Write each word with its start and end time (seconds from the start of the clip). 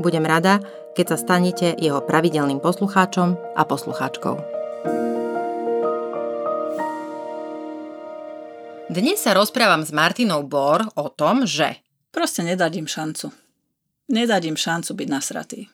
Budem 0.00 0.24
rada, 0.24 0.64
keď 0.96 1.12
sa 1.12 1.16
stanete 1.20 1.76
jeho 1.76 2.00
pravidelným 2.00 2.56
poslucháčom 2.64 3.36
a 3.52 3.62
poslucháčkou. 3.68 4.32
Dnes 8.88 9.20
sa 9.20 9.36
rozprávam 9.36 9.84
s 9.84 9.92
Martinou 9.92 10.40
Bor 10.40 10.88
o 10.96 11.12
tom, 11.12 11.44
že... 11.44 11.84
Proste 12.16 12.40
nedať 12.40 12.80
im 12.80 12.88
šancu. 12.88 13.28
Nedať 14.08 14.42
im 14.48 14.56
šancu 14.56 14.96
byť 14.96 15.08
nasratý. 15.12 15.68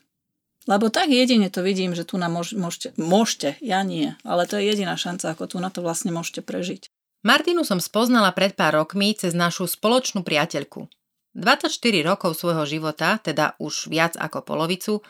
Lebo 0.66 0.90
tak 0.90 1.06
jedine 1.06 1.46
to 1.46 1.62
vidím, 1.62 1.94
že 1.94 2.02
tu 2.02 2.18
na 2.18 2.26
môž, 2.26 2.58
môžete, 2.58 2.98
môžete, 2.98 3.62
ja 3.62 3.86
nie, 3.86 4.10
ale 4.26 4.50
to 4.50 4.58
je 4.58 4.66
jediná 4.66 4.98
šanca, 4.98 5.38
ako 5.38 5.54
tu 5.54 5.56
na 5.62 5.70
to 5.70 5.86
vlastne 5.86 6.10
môžete 6.10 6.42
prežiť. 6.42 6.90
Martinu 7.22 7.62
som 7.62 7.78
spoznala 7.78 8.34
pred 8.34 8.58
pár 8.58 8.74
rokmi 8.74 9.14
cez 9.14 9.38
našu 9.38 9.70
spoločnú 9.70 10.26
priateľku, 10.26 10.90
24 11.36 12.00
rokov 12.00 12.32
svojho 12.40 12.64
života, 12.64 13.20
teda 13.20 13.60
už 13.60 13.92
viac 13.92 14.16
ako 14.16 14.40
polovicu, 14.40 15.04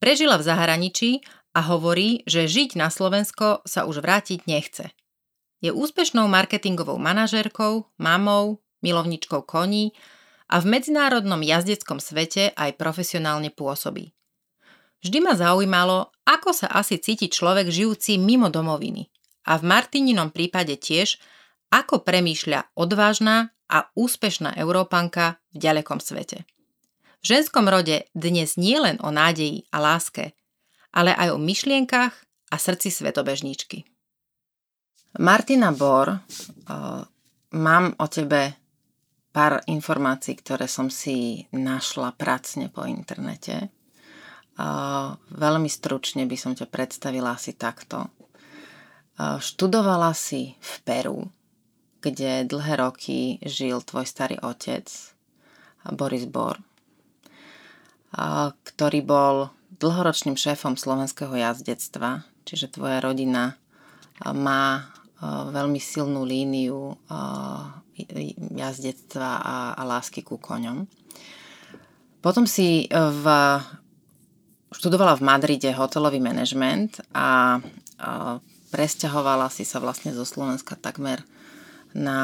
prežila 0.00 0.40
v 0.40 0.46
zahraničí 0.48 1.10
a 1.52 1.60
hovorí, 1.68 2.24
že 2.24 2.48
žiť 2.48 2.80
na 2.80 2.88
Slovensko 2.88 3.60
sa 3.68 3.84
už 3.84 4.00
vrátiť 4.00 4.48
nechce. 4.48 4.88
Je 5.60 5.68
úspešnou 5.72 6.24
marketingovou 6.32 6.96
manažérkou, 6.96 7.92
mamou, 8.00 8.64
milovničkou 8.80 9.44
koní 9.44 9.92
a 10.48 10.60
v 10.60 10.80
medzinárodnom 10.80 11.40
jazdeckom 11.44 12.00
svete 12.00 12.56
aj 12.56 12.76
profesionálne 12.80 13.52
pôsobí. 13.52 14.16
Vždy 15.04 15.18
ma 15.20 15.36
zaujímalo, 15.36 16.08
ako 16.24 16.50
sa 16.56 16.72
asi 16.72 16.96
cíti 16.96 17.28
človek 17.28 17.68
žijúci 17.68 18.16
mimo 18.16 18.48
domoviny. 18.48 19.12
A 19.46 19.60
v 19.60 19.68
Martininom 19.68 20.34
prípade 20.34 20.74
tiež, 20.74 21.20
ako 21.72 22.06
premýšľa 22.06 22.76
odvážna 22.78 23.50
a 23.66 23.90
úspešná 23.98 24.54
Európanka 24.54 25.42
v 25.50 25.66
ďalekom 25.66 25.98
svete. 25.98 26.46
V 27.22 27.24
ženskom 27.24 27.66
rode 27.66 28.06
dnes 28.14 28.54
nie 28.54 28.78
len 28.78 29.02
o 29.02 29.10
nádeji 29.10 29.66
a 29.74 29.82
láske, 29.82 30.38
ale 30.94 31.10
aj 31.10 31.34
o 31.34 31.38
myšlienkach 31.42 32.14
a 32.52 32.56
srdci 32.56 32.94
svetobežníčky. 32.94 33.82
Martina 35.18 35.74
Bor, 35.74 36.22
mám 37.50 37.84
o 37.98 38.06
tebe 38.06 38.54
pár 39.34 39.64
informácií, 39.66 40.38
ktoré 40.38 40.70
som 40.70 40.86
si 40.86 41.44
našla 41.50 42.14
pracne 42.14 42.70
po 42.70 42.86
internete. 42.86 43.74
Veľmi 45.34 45.68
stručne 45.68 46.24
by 46.24 46.36
som 46.38 46.52
ťa 46.54 46.70
predstavila 46.70 47.34
asi 47.34 47.58
takto. 47.58 48.08
Študovala 49.20 50.12
si 50.12 50.54
v 50.56 50.72
Peru, 50.84 51.18
kde 52.06 52.46
dlhé 52.46 52.78
roky 52.78 53.42
žil 53.42 53.82
tvoj 53.82 54.06
starý 54.06 54.38
otec, 54.38 54.86
Boris 55.90 56.22
Bor, 56.30 56.62
ktorý 58.62 59.02
bol 59.02 59.50
dlhoročným 59.82 60.38
šéfom 60.38 60.78
slovenského 60.78 61.34
jazdectva, 61.34 62.22
čiže 62.46 62.78
tvoja 62.78 63.02
rodina 63.02 63.58
má 64.22 64.94
veľmi 65.50 65.82
silnú 65.82 66.22
líniu 66.22 66.94
jazdectva 68.54 69.30
a, 69.74 69.82
lásky 69.82 70.22
ku 70.22 70.38
koňom. 70.38 70.86
Potom 72.22 72.46
si 72.48 72.88
v, 72.90 73.26
študovala 74.72 75.18
v 75.18 75.26
Madride 75.26 75.70
hotelový 75.76 76.22
manažment 76.22 77.02
a 77.12 77.60
presťahovala 78.72 79.48
si 79.48 79.64
sa 79.64 79.80
vlastne 79.80 80.12
zo 80.12 80.24
Slovenska 80.26 80.76
takmer 80.76 81.22
na, 81.96 82.18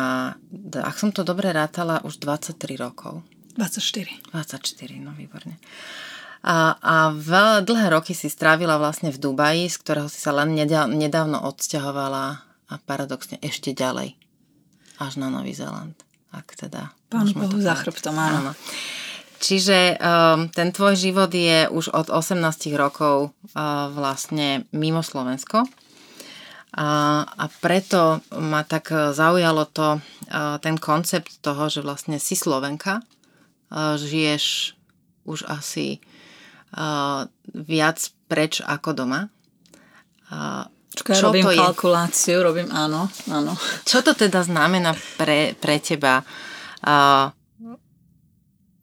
ak 0.77 0.97
som 1.01 1.09
to 1.09 1.25
dobre 1.25 1.49
rátala, 1.49 2.05
už 2.05 2.21
23 2.21 2.77
rokov. 2.77 3.25
24. 3.57 4.33
24, 4.33 5.01
no 5.01 5.17
výborne. 5.17 5.57
A, 6.43 6.75
a 6.77 6.95
veľa 7.15 7.63
dlhé 7.63 7.87
roky 7.95 8.13
si 8.13 8.27
strávila 8.27 8.77
vlastne 8.77 9.15
v 9.15 9.19
Dubaji, 9.21 9.71
z 9.71 9.77
ktorého 9.79 10.09
si 10.11 10.19
sa 10.19 10.35
len 10.35 10.53
nedávno 10.59 11.39
odsťahovala 11.39 12.25
a 12.69 12.75
paradoxne 12.83 13.39
ešte 13.39 13.71
ďalej. 13.71 14.19
Až 14.99 15.23
na 15.23 15.31
Nový 15.31 15.55
Zéland. 15.55 15.95
Ak 16.35 16.53
teda... 16.59 16.91
Pánu 17.13 17.37
Bohu 17.37 17.61
za 17.61 17.77
chrbtom, 17.77 18.17
áno. 18.17 18.51
áno. 18.51 18.53
Čiže 19.43 19.99
um, 19.99 20.47
ten 20.55 20.71
tvoj 20.71 20.95
život 20.95 21.31
je 21.35 21.67
už 21.67 21.91
od 21.91 22.09
18 22.15 22.39
rokov 22.79 23.35
uh, 23.35 23.91
vlastne 23.91 24.71
mimo 24.71 25.03
Slovensko. 25.03 25.67
A, 26.73 27.21
a 27.29 27.45
preto 27.61 28.25
ma 28.41 28.65
tak 28.65 28.89
e, 28.97 29.13
zaujalo 29.13 29.69
to, 29.69 30.01
e, 30.25 30.57
ten 30.65 30.81
koncept 30.81 31.45
toho, 31.45 31.69
že 31.69 31.85
vlastne 31.85 32.17
si 32.17 32.33
Slovenka, 32.33 33.01
e, 33.01 33.05
žiješ 34.01 34.73
už 35.29 35.45
asi 35.53 36.01
viac 37.53 38.01
preč 38.33 38.65
ako 38.65 38.97
doma. 38.97 39.29
Čo, 40.97 41.03
čo 41.05 41.29
robím 41.29 41.45
to 41.45 41.61
kalkuláciu, 41.61 42.41
je? 42.41 42.47
robím 42.49 42.69
áno, 42.73 43.13
áno. 43.29 43.53
Čo 43.89 44.01
to 44.01 44.17
teda 44.17 44.41
znamená 44.41 44.97
pre, 45.21 45.53
pre 45.53 45.77
teba 45.85 46.25
uh, 46.25 47.29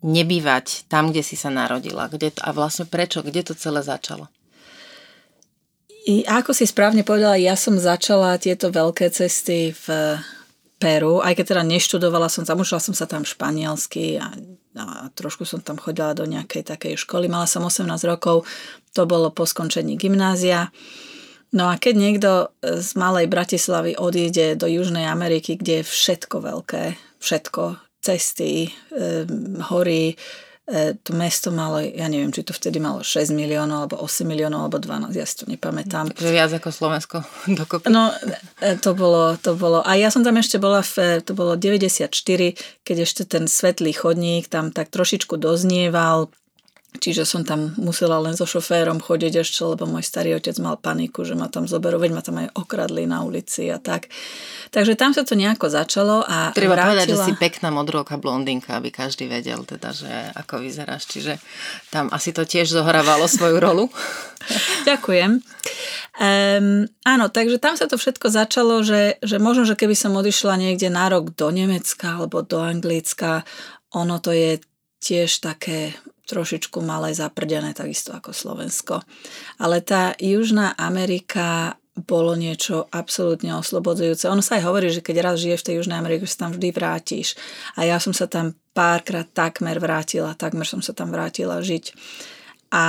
nebývať 0.06 0.86
tam, 0.86 1.10
kde 1.10 1.26
si 1.26 1.34
sa 1.34 1.50
narodila? 1.50 2.10
Kde 2.10 2.34
to, 2.34 2.42
a 2.46 2.54
vlastne 2.54 2.86
prečo? 2.86 3.26
Kde 3.26 3.42
to 3.42 3.54
celé 3.58 3.82
začalo? 3.82 4.30
Ako 6.08 6.56
si 6.56 6.64
správne 6.64 7.04
povedala, 7.04 7.36
ja 7.36 7.60
som 7.60 7.76
začala 7.76 8.40
tieto 8.40 8.72
veľké 8.72 9.12
cesty 9.12 9.76
v 9.76 10.18
Peru, 10.80 11.20
aj 11.20 11.36
keď 11.36 11.46
teda 11.56 11.64
neštudovala 11.68 12.32
som 12.32 12.48
tam, 12.48 12.64
učila 12.64 12.80
som 12.80 12.96
sa 12.96 13.04
tam 13.04 13.28
španielsky 13.28 14.16
a, 14.16 14.32
a 14.80 15.12
trošku 15.12 15.44
som 15.44 15.60
tam 15.60 15.76
chodila 15.76 16.16
do 16.16 16.24
nejakej 16.24 16.64
takej 16.64 16.96
školy. 16.96 17.28
Mala 17.28 17.44
som 17.44 17.68
18 17.68 17.84
rokov, 18.08 18.48
to 18.96 19.04
bolo 19.04 19.28
po 19.36 19.44
skončení 19.44 20.00
gymnázia. 20.00 20.72
No 21.52 21.68
a 21.68 21.76
keď 21.76 21.94
niekto 22.00 22.30
z 22.64 22.90
malej 22.96 23.28
Bratislavy 23.28 24.00
odíde 24.00 24.56
do 24.56 24.72
Južnej 24.72 25.04
Ameriky, 25.04 25.60
kde 25.60 25.84
je 25.84 25.90
všetko 25.90 26.48
veľké, 26.48 26.84
všetko, 27.20 27.64
cesty, 28.00 28.72
hory, 29.68 30.16
E, 30.16 30.49
to 31.02 31.18
mesto 31.18 31.50
malo, 31.50 31.82
ja 31.82 32.06
neviem, 32.06 32.30
či 32.30 32.46
to 32.46 32.54
vtedy 32.54 32.78
malo 32.78 33.02
6 33.02 33.34
miliónov, 33.34 33.90
alebo 33.90 33.96
8 34.06 34.22
miliónov, 34.22 34.70
alebo 34.70 34.78
12, 34.78 35.18
ja 35.18 35.26
si 35.26 35.36
to 35.42 35.46
nepamätám. 35.50 36.14
Takže 36.14 36.30
viac 36.30 36.52
ako 36.54 36.70
Slovensko 36.70 37.18
dokopy. 37.60 37.90
No, 37.90 38.14
e, 38.62 38.78
to 38.78 38.94
bolo, 38.94 39.34
to 39.42 39.58
bolo, 39.58 39.82
a 39.82 39.98
ja 39.98 40.14
som 40.14 40.22
tam 40.22 40.38
ešte 40.38 40.62
bola, 40.62 40.86
v, 40.86 41.26
to 41.26 41.34
bolo 41.34 41.58
94, 41.58 42.14
keď 42.86 42.98
ešte 43.02 43.26
ten 43.26 43.50
svetlý 43.50 43.98
chodník 43.98 44.46
tam 44.46 44.70
tak 44.70 44.94
trošičku 44.94 45.42
doznieval, 45.42 46.30
Čiže 46.90 47.22
som 47.22 47.46
tam 47.46 47.78
musela 47.78 48.18
len 48.18 48.34
so 48.34 48.50
šoférom 48.50 48.98
chodiť 48.98 49.46
ešte, 49.46 49.62
lebo 49.62 49.86
môj 49.86 50.02
starý 50.02 50.34
otec 50.34 50.58
mal 50.58 50.74
paniku, 50.74 51.22
že 51.22 51.38
ma 51.38 51.46
tam 51.46 51.70
zoberú, 51.70 52.02
veď 52.02 52.12
ma 52.18 52.26
tam 52.26 52.42
aj 52.42 52.50
okradli 52.58 53.06
na 53.06 53.22
ulici 53.22 53.70
a 53.70 53.78
tak. 53.78 54.10
Takže 54.74 54.98
tam 54.98 55.14
sa 55.14 55.22
to 55.22 55.38
nejako 55.38 55.70
začalo 55.70 56.26
a 56.26 56.50
Treba 56.50 56.74
vrátila... 56.74 56.90
povedať, 56.98 57.08
že 57.14 57.26
si 57.30 57.34
pekná 57.38 57.70
modroka 57.70 58.18
blondinka, 58.18 58.74
aby 58.74 58.90
každý 58.90 59.30
vedel 59.30 59.62
teda, 59.70 59.94
že 59.94 60.10
ako 60.34 60.66
vyzeráš. 60.66 61.06
Čiže 61.14 61.38
tam 61.94 62.10
asi 62.10 62.34
to 62.34 62.42
tiež 62.42 62.74
zohrávalo 62.74 63.30
svoju 63.30 63.62
rolu. 63.62 63.86
Ďakujem. 64.90 65.46
Um, 66.20 66.90
áno, 67.06 67.26
takže 67.30 67.62
tam 67.62 67.78
sa 67.78 67.86
to 67.86 68.02
všetko 68.02 68.34
začalo, 68.34 68.82
že, 68.82 69.22
že 69.22 69.38
možno, 69.38 69.64
že 69.64 69.78
keby 69.78 69.94
som 69.94 70.18
odišla 70.18 70.58
niekde 70.58 70.90
na 70.90 71.06
rok 71.06 71.38
do 71.38 71.54
Nemecka 71.54 72.18
alebo 72.18 72.42
do 72.42 72.60
Anglicka, 72.60 73.46
ono 73.94 74.18
to 74.18 74.34
je 74.34 74.58
tiež 75.00 75.40
také 75.40 75.96
trošičku 76.30 76.86
malé 76.86 77.18
zaprdené, 77.18 77.74
takisto 77.74 78.14
ako 78.14 78.30
Slovensko. 78.30 79.02
Ale 79.58 79.82
tá 79.82 80.14
Južná 80.22 80.78
Amerika 80.78 81.74
bolo 82.00 82.38
niečo 82.38 82.88
absolútne 82.94 83.52
oslobodzujúce. 83.60 84.32
Ono 84.32 84.40
sa 84.40 84.56
aj 84.56 84.64
hovorí, 84.64 84.88
že 84.94 85.04
keď 85.04 85.16
raz 85.20 85.36
žiješ 85.42 85.66
v 85.66 85.68
tej 85.68 85.76
Južnej 85.82 85.98
Amerike, 86.00 86.24
že 86.24 86.38
sa 86.38 86.48
tam 86.48 86.56
vždy 86.56 86.70
vrátiš. 86.72 87.36
A 87.76 87.84
ja 87.84 88.00
som 88.00 88.16
sa 88.16 88.30
tam 88.30 88.56
párkrát 88.72 89.28
takmer 89.28 89.82
vrátila, 89.82 90.38
takmer 90.38 90.64
som 90.64 90.80
sa 90.80 90.96
tam 90.96 91.12
vrátila 91.12 91.60
žiť. 91.60 91.92
A 92.72 92.84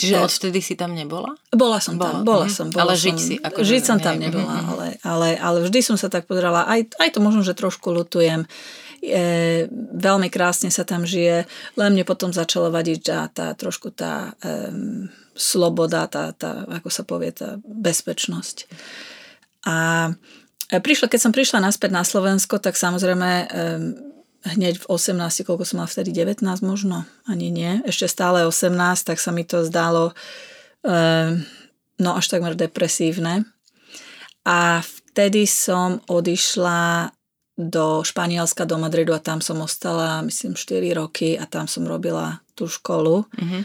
Čiže 0.00 0.16
odvtedy 0.16 0.64
si 0.64 0.74
tam 0.80 0.96
nebola? 0.96 1.36
Bola 1.52 1.76
som 1.76 2.00
bola. 2.00 2.24
tam, 2.24 2.24
bola 2.24 2.48
uh-huh. 2.48 2.56
som. 2.56 2.66
Bola 2.72 2.88
ale 2.88 2.94
žiť 2.96 3.16
si? 3.20 3.34
Ako 3.36 3.60
žiť 3.60 3.82
som 3.84 3.98
tam 4.00 4.16
nebola, 4.16 4.48
uh-huh. 4.48 4.70
ale, 4.72 4.86
ale, 5.04 5.28
ale 5.36 5.58
vždy 5.68 5.80
som 5.84 5.96
sa 6.00 6.08
tak 6.08 6.24
pozerala, 6.24 6.64
aj, 6.64 6.96
aj 6.96 7.08
to 7.12 7.20
možno, 7.20 7.44
že 7.44 7.52
trošku 7.52 7.92
lutujem. 7.92 8.48
Je, 9.00 9.64
veľmi 9.96 10.28
krásne 10.28 10.68
sa 10.68 10.84
tam 10.84 11.08
žije, 11.08 11.48
len 11.80 11.90
mne 11.96 12.04
potom 12.04 12.36
začala 12.36 12.68
vadiť 12.68 13.00
tá, 13.00 13.20
tá 13.32 13.46
trošku 13.56 13.96
tá 13.96 14.36
um, 14.44 15.08
sloboda, 15.32 16.04
tá, 16.04 16.36
tá, 16.36 16.68
ako 16.68 16.88
sa 16.92 17.02
povie, 17.08 17.32
tá 17.32 17.56
bezpečnosť. 17.64 18.68
A 19.64 20.08
prišla, 20.68 21.08
keď 21.08 21.20
som 21.20 21.32
prišla 21.32 21.64
naspäť 21.64 21.96
na 21.96 22.04
Slovensko, 22.04 22.60
tak 22.60 22.76
samozrejme 22.76 23.30
um, 23.48 24.10
hneď 24.44 24.80
v 24.80 24.86
18, 24.88 25.44
koľko 25.44 25.64
som 25.68 25.84
mala 25.84 25.90
vtedy, 25.90 26.12
19 26.16 26.44
možno, 26.64 27.04
ani 27.28 27.52
nie, 27.52 27.84
ešte 27.84 28.08
stále 28.08 28.48
18, 28.48 28.72
tak 29.04 29.20
sa 29.20 29.30
mi 29.32 29.44
to 29.44 29.64
zdalo 29.68 30.16
eh, 30.84 31.36
no 32.00 32.10
až 32.16 32.26
takmer 32.32 32.56
depresívne. 32.56 33.44
A 34.48 34.80
vtedy 34.80 35.44
som 35.44 36.00
odišla 36.08 37.12
do 37.68 38.00
Španielska, 38.00 38.64
do 38.64 38.80
Madridu 38.80 39.12
a 39.12 39.20
tam 39.20 39.44
som 39.44 39.60
ostala, 39.60 40.24
myslím, 40.24 40.56
4 40.56 40.96
roky 40.96 41.36
a 41.36 41.44
tam 41.44 41.68
som 41.68 41.84
robila 41.84 42.40
tú 42.56 42.64
školu. 42.64 43.28
Mm-hmm. 43.28 43.62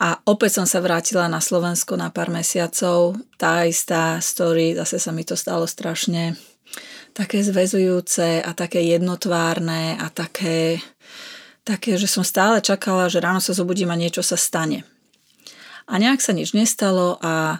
A 0.00 0.16
opäť 0.28 0.60
som 0.60 0.66
sa 0.68 0.80
vrátila 0.80 1.28
na 1.28 1.44
Slovensko 1.44 1.96
na 1.96 2.08
pár 2.08 2.32
mesiacov. 2.32 3.20
Tá 3.36 3.68
istá 3.68 4.16
story, 4.20 4.72
zase 4.72 4.96
sa 4.96 5.12
mi 5.12 5.24
to 5.24 5.36
stalo 5.36 5.68
strašne 5.68 6.36
také 7.12 7.42
zväzujúce 7.42 8.40
a 8.40 8.50
také 8.54 8.80
jednotvárne 8.86 9.98
a 9.98 10.06
také, 10.08 10.78
také, 11.66 11.98
že 11.98 12.06
som 12.06 12.24
stále 12.24 12.62
čakala, 12.62 13.10
že 13.10 13.20
ráno 13.20 13.42
sa 13.42 13.52
zobudím 13.52 13.90
a 13.90 14.00
niečo 14.00 14.22
sa 14.22 14.38
stane. 14.38 14.86
A 15.90 15.98
nejak 15.98 16.22
sa 16.22 16.30
nič 16.30 16.54
nestalo 16.54 17.18
a 17.18 17.58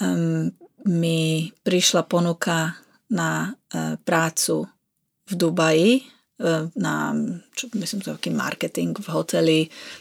um, 0.00 0.48
mi 0.88 1.52
prišla 1.60 2.08
ponuka 2.08 2.80
na 3.12 3.52
uh, 3.52 4.00
prácu 4.00 4.64
v 5.30 5.34
Dubaji, 5.38 5.90
uh, 6.42 6.66
na, 6.74 7.14
čo, 7.54 7.70
myslím, 7.78 8.02
taký 8.02 8.34
marketing 8.34 8.98
v 8.98 9.08
hoteli, 9.14 9.60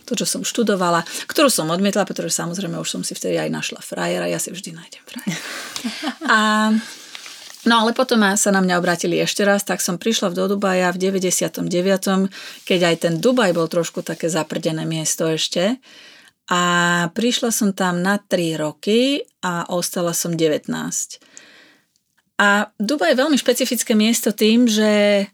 to, 0.10 0.18
čo 0.18 0.26
som 0.26 0.42
študovala, 0.42 1.06
ktorú 1.30 1.54
som 1.54 1.70
odmietla, 1.70 2.10
pretože 2.10 2.34
samozrejme 2.34 2.81
už 2.81 2.90
som 2.90 3.02
si 3.06 3.14
vtedy 3.14 3.38
aj 3.38 3.54
našla 3.54 3.80
frajera, 3.86 4.26
ja 4.26 4.42
si 4.42 4.50
vždy 4.50 4.74
nájdem 4.74 5.04
frajera. 5.06 5.42
A 6.34 6.38
No 7.68 7.84
ale 7.84 7.92
potom 7.92 8.24
sa 8.40 8.56
na 8.56 8.64
mňa 8.64 8.80
obratili 8.80 9.20
ešte 9.20 9.44
raz, 9.44 9.68
tak 9.68 9.84
som 9.84 10.00
prišla 10.00 10.31
do 10.31 10.48
Dubaja 10.48 10.96
v 10.96 11.12
99., 11.12 11.60
keď 12.64 12.80
aj 12.88 12.96
ten 13.04 13.14
Dubaj 13.20 13.52
bol 13.52 13.68
trošku 13.68 14.00
také 14.00 14.32
zaprdené 14.32 14.88
miesto 14.88 15.28
ešte. 15.28 15.75
A 16.50 16.62
prišla 17.12 17.52
som 17.52 17.75
tam 17.75 18.00
na 18.00 18.16
3 18.16 18.56
roky 18.64 19.28
a 19.44 19.68
ostala 19.70 20.16
som 20.16 20.40
19. 20.40 20.72
A 22.39 22.71
Dubaj 22.80 23.12
je 23.12 23.19
veľmi 23.19 23.36
špecifické 23.36 24.00
miesto 24.00 24.31
tým, 24.31 24.63
že 24.63 25.27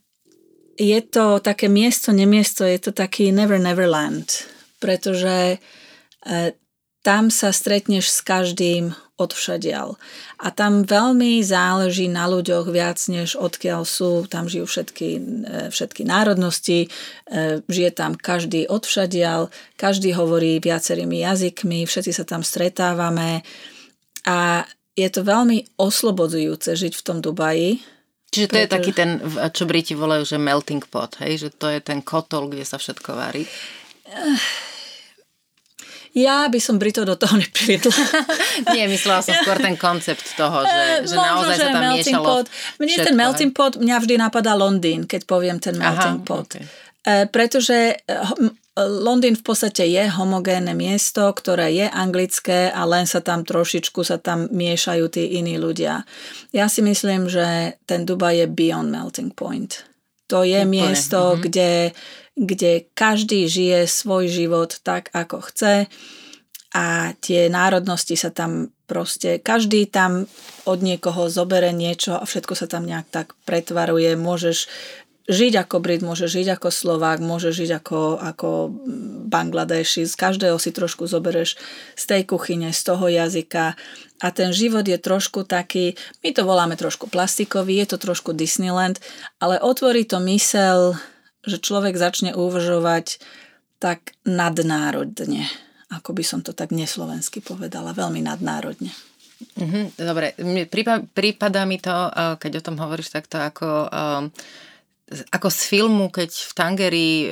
je 0.76 1.00
to 1.06 1.40
také 1.40 1.70
miesto, 1.70 2.12
nemiesto, 2.12 2.66
je 2.66 2.82
to 2.82 2.92
taký 2.92 3.30
never 3.32 3.62
never 3.62 3.86
land, 3.88 4.50
pretože 4.82 5.56
e, 5.56 5.58
tam 7.06 7.30
sa 7.30 7.54
stretneš 7.54 8.10
s 8.10 8.20
každým 8.26 8.92
odvšadial. 9.16 9.96
A 10.44 10.48
tam 10.52 10.84
veľmi 10.84 11.40
záleží 11.40 12.12
na 12.12 12.28
ľuďoch 12.28 12.68
viac, 12.68 13.00
než 13.08 13.40
odkiaľ 13.40 13.88
sú. 13.88 14.28
Tam 14.28 14.52
žijú 14.52 14.68
všetky, 14.68 15.10
e, 15.16 15.20
všetky 15.72 16.04
národnosti, 16.04 16.90
e, 16.90 17.64
žije 17.64 17.92
tam 17.96 18.20
každý 18.20 18.68
odvšadial, 18.68 19.48
každý 19.80 20.12
hovorí 20.12 20.60
viacerými 20.60 21.24
jazykmi, 21.24 21.88
všetci 21.88 22.12
sa 22.12 22.26
tam 22.28 22.44
stretávame 22.44 23.46
a 24.28 24.68
je 24.96 25.10
to 25.12 25.22
veľmi 25.28 25.76
oslobodzujúce 25.76 26.72
žiť 26.76 26.94
v 26.96 27.04
tom 27.04 27.20
Dubaji, 27.20 27.84
Čiže 28.36 28.52
to 28.52 28.60
je 28.60 28.68
taký 28.68 28.92
ten, 28.92 29.24
čo 29.56 29.64
Briti 29.64 29.96
volajú, 29.96 30.28
že 30.28 30.36
melting 30.36 30.84
pot, 30.84 31.16
hej? 31.24 31.48
že 31.48 31.50
to 31.56 31.72
je 31.72 31.80
ten 31.80 32.04
kotol, 32.04 32.52
kde 32.52 32.68
sa 32.68 32.76
všetko 32.76 33.16
varí. 33.16 33.48
Ja 36.16 36.48
by 36.52 36.60
som 36.60 36.76
Brito 36.76 37.08
do 37.08 37.16
toho 37.16 37.40
nepriviedla. 37.44 37.96
Nie, 38.76 38.92
myslela 38.92 39.24
som 39.24 39.36
skôr 39.40 39.56
ten 39.60 39.80
koncept 39.80 40.24
toho, 40.36 40.68
že, 40.68 41.12
že 41.12 41.16
Možno, 41.16 41.28
naozaj 41.32 41.56
sa 41.60 41.68
tam 41.76 41.84
miešalo 41.96 42.26
pot. 42.28 42.46
Mne 42.80 42.96
všetko, 42.96 43.08
ten 43.08 43.16
melting 43.16 43.52
pot, 43.56 43.74
mňa 43.80 43.96
vždy 44.04 44.16
napadá 44.20 44.52
Londýn, 44.56 45.08
keď 45.08 45.22
poviem 45.24 45.58
ten 45.64 45.80
melting 45.80 46.20
Aha, 46.20 46.28
pot. 46.28 46.48
Okay. 46.52 46.64
E, 47.08 47.28
pretože 47.32 48.04
Londýn 48.76 49.40
v 49.40 49.44
podstate 49.44 49.88
je 49.88 50.04
homogénne 50.12 50.76
miesto, 50.76 51.32
ktoré 51.32 51.72
je 51.72 51.88
anglické 51.88 52.68
a 52.68 52.84
len 52.84 53.08
sa 53.08 53.24
tam 53.24 53.48
trošičku 53.48 54.04
sa 54.04 54.20
tam 54.20 54.52
miešajú 54.52 55.08
tí 55.08 55.40
iní 55.40 55.56
ľudia. 55.56 56.04
Ja 56.52 56.68
si 56.68 56.84
myslím, 56.84 57.32
že 57.32 57.80
ten 57.88 58.04
Dubaj 58.04 58.36
je 58.44 58.48
beyond 58.52 58.92
melting 58.92 59.32
point. 59.32 59.88
To 60.28 60.44
je 60.44 60.60
Úplne. 60.60 60.72
miesto, 60.72 61.20
mm-hmm. 61.34 61.44
kde 61.48 61.70
kde 62.36 62.92
každý 62.92 63.48
žije 63.48 63.88
svoj 63.88 64.28
život 64.28 64.84
tak, 64.84 65.08
ako 65.16 65.40
chce 65.40 65.88
a 66.76 67.16
tie 67.24 67.48
národnosti 67.48 68.20
sa 68.20 68.36
tam 68.36 68.76
proste, 68.86 69.40
každý 69.40 69.88
tam 69.88 70.28
od 70.68 70.80
niekoho 70.84 71.32
zobere 71.32 71.72
niečo 71.72 72.20
a 72.20 72.28
všetko 72.28 72.54
sa 72.54 72.68
tam 72.68 72.84
nejak 72.84 73.08
tak 73.08 73.28
pretvaruje. 73.48 74.20
Môžeš 74.20 74.68
žiť 75.26 75.54
ako 75.66 75.82
Brit, 75.82 76.06
môžeš 76.06 76.30
žiť 76.42 76.48
ako 76.58 76.70
Slovák, 76.70 77.18
môžeš 77.22 77.54
žiť 77.66 77.72
ako, 77.82 78.22
ako 78.22 78.50
Bangladeši. 79.26 80.06
Z 80.06 80.14
každého 80.14 80.58
si 80.62 80.70
trošku 80.70 81.10
zobereš 81.10 81.58
z 81.98 82.04
tej 82.06 82.22
kuchyne, 82.30 82.70
z 82.70 82.82
toho 82.86 83.10
jazyka 83.10 83.74
a 84.22 84.28
ten 84.30 84.54
život 84.54 84.86
je 84.86 85.02
trošku 85.02 85.44
taký, 85.50 85.98
my 86.22 86.30
to 86.30 86.46
voláme 86.46 86.78
trošku 86.78 87.10
plastikový, 87.10 87.82
je 87.82 87.96
to 87.96 87.98
trošku 87.98 88.38
Disneyland, 88.38 89.02
ale 89.42 89.58
otvorí 89.58 90.06
to 90.06 90.22
mysel 90.24 90.96
že 91.46 91.62
človek 91.62 91.96
začne 91.96 92.34
uvažovať 92.34 93.22
tak 93.78 94.18
nadnárodne, 94.26 95.46
ako 95.94 96.18
by 96.18 96.24
som 96.26 96.42
to 96.42 96.58
tak 96.58 96.74
neslovensky 96.74 97.40
povedala, 97.40 97.94
veľmi 97.94 98.26
nadnárodne. 98.26 98.92
Mm-hmm, 99.60 99.86
dobre, 100.00 100.34
prípada 101.14 101.68
mi 101.70 101.78
to, 101.78 101.94
eh, 101.94 102.36
keď 102.42 102.52
o 102.60 102.66
tom 102.66 102.76
hovoríš 102.82 103.14
takto 103.14 103.38
ako 103.38 103.68
um, 103.88 104.32
ako 105.06 105.54
z 105.54 105.60
filmu, 105.70 106.10
keď 106.10 106.34
v 106.34 106.52
Tangeri 106.58 107.10
e, 107.24 107.28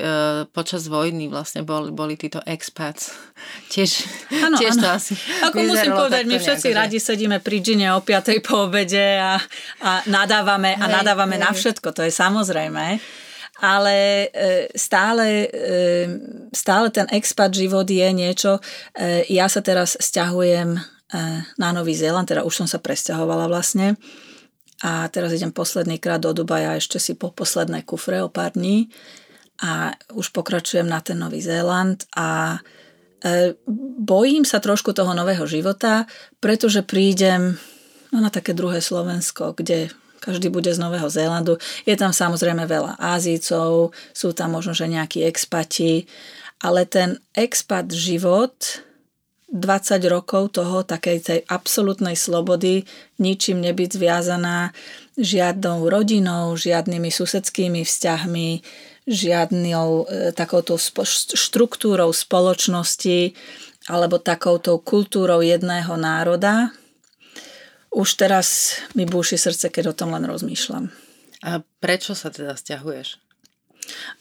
počas 0.53 0.85
vojny 0.85 1.25
vlastne 1.25 1.65
bol, 1.65 1.89
boli 1.89 2.13
títo 2.13 2.37
expats. 2.45 3.17
Tiež, 3.73 4.05
ano, 4.45 4.61
tiež 4.61 4.77
ano. 4.77 4.81
to 4.85 4.87
asi 4.93 5.13
Ako 5.49 5.57
musím 5.65 5.97
povedať, 5.97 6.23
my 6.29 6.37
všetci 6.37 6.69
že... 6.69 6.77
radi 6.77 6.97
sedíme 7.01 7.41
pri 7.41 7.57
džine 7.65 7.97
o 7.97 8.05
5. 8.05 8.45
po 8.45 8.69
obede 8.69 9.17
a, 9.17 9.41
a 9.81 9.91
nadávame, 10.05 10.77
hej, 10.77 10.81
a 10.81 10.85
nadávame 10.85 11.41
hej. 11.41 11.43
na 11.49 11.51
všetko, 11.51 11.89
to 11.97 12.05
je 12.05 12.13
samozrejme 12.13 13.01
ale 13.63 14.27
e, 14.33 14.67
stále, 14.75 15.47
e, 15.47 15.77
stále 16.51 16.91
ten 16.91 17.07
expat 17.15 17.53
život 17.55 17.87
je 17.87 18.09
niečo. 18.11 18.59
E, 18.91 19.23
ja 19.31 19.47
sa 19.47 19.63
teraz 19.63 19.95
stiahujem 19.95 20.75
na 21.61 21.69
Nový 21.69 21.93
Zéland, 21.93 22.25
teda 22.25 22.41
už 22.41 22.65
som 22.65 22.67
sa 22.67 22.81
presťahovala 22.81 23.45
vlastne 23.45 23.93
a 24.83 25.07
teraz 25.07 25.31
idem 25.31 25.55
posledný 25.55 25.95
krát 25.95 26.19
do 26.19 26.35
Dubaja 26.35 26.75
ešte 26.75 26.99
si 26.99 27.15
po 27.15 27.31
posledné 27.31 27.87
kufre 27.87 28.19
o 28.19 28.27
pár 28.27 28.51
dní 28.51 28.91
a 29.63 29.95
už 30.11 30.35
pokračujem 30.35 30.83
na 30.83 30.99
ten 30.99 31.15
Nový 31.15 31.39
Zéland 31.39 32.03
a 32.11 32.59
bojím 34.03 34.43
sa 34.43 34.59
trošku 34.59 34.91
toho 34.91 35.15
nového 35.15 35.47
života, 35.47 36.03
pretože 36.43 36.83
prídem 36.83 37.55
no, 38.11 38.19
na 38.19 38.27
také 38.27 38.51
druhé 38.51 38.83
Slovensko, 38.83 39.55
kde 39.55 39.87
každý 40.19 40.51
bude 40.51 40.71
z 40.71 40.79
Nového 40.79 41.07
Zélandu. 41.07 41.55
Je 41.87 41.95
tam 41.95 42.11
samozrejme 42.11 42.67
veľa 42.67 42.99
Ázícov, 42.99 43.95
sú 44.11 44.35
tam 44.35 44.55
možno, 44.55 44.75
že 44.75 44.91
nejakí 44.91 45.23
expati, 45.23 46.07
ale 46.59 46.83
ten 46.83 47.19
expat 47.35 47.91
život 47.91 48.55
20 49.53 50.01
rokov 50.09 50.57
toho, 50.57 50.81
takej 50.81 51.17
tej 51.21 51.39
absolútnej 51.45 52.17
slobody, 52.17 52.89
ničím 53.21 53.61
nebyť 53.61 53.89
zviazaná 54.01 54.73
žiadnou 55.13 55.85
rodinou, 55.93 56.57
žiadnymi 56.57 57.13
susedskými 57.13 57.85
vzťahmi, 57.85 58.49
žiadnou 59.05 59.89
e, 60.09 60.33
takouto 60.33 60.81
štruktúrou 61.37 62.09
spoločnosti 62.09 63.37
alebo 63.93 64.17
takouto 64.17 64.81
kultúrou 64.81 65.45
jedného 65.45 65.93
národa, 65.99 66.73
už 67.93 68.09
teraz 68.17 68.79
mi 68.97 69.05
búši 69.05 69.37
srdce, 69.37 69.69
keď 69.69 69.93
o 69.93 69.97
tom 69.97 70.17
len 70.17 70.25
rozmýšľam. 70.25 70.89
A 71.45 71.61
prečo 71.83 72.17
sa 72.17 72.33
teda 72.33 72.57
stiahuješ? 72.57 73.22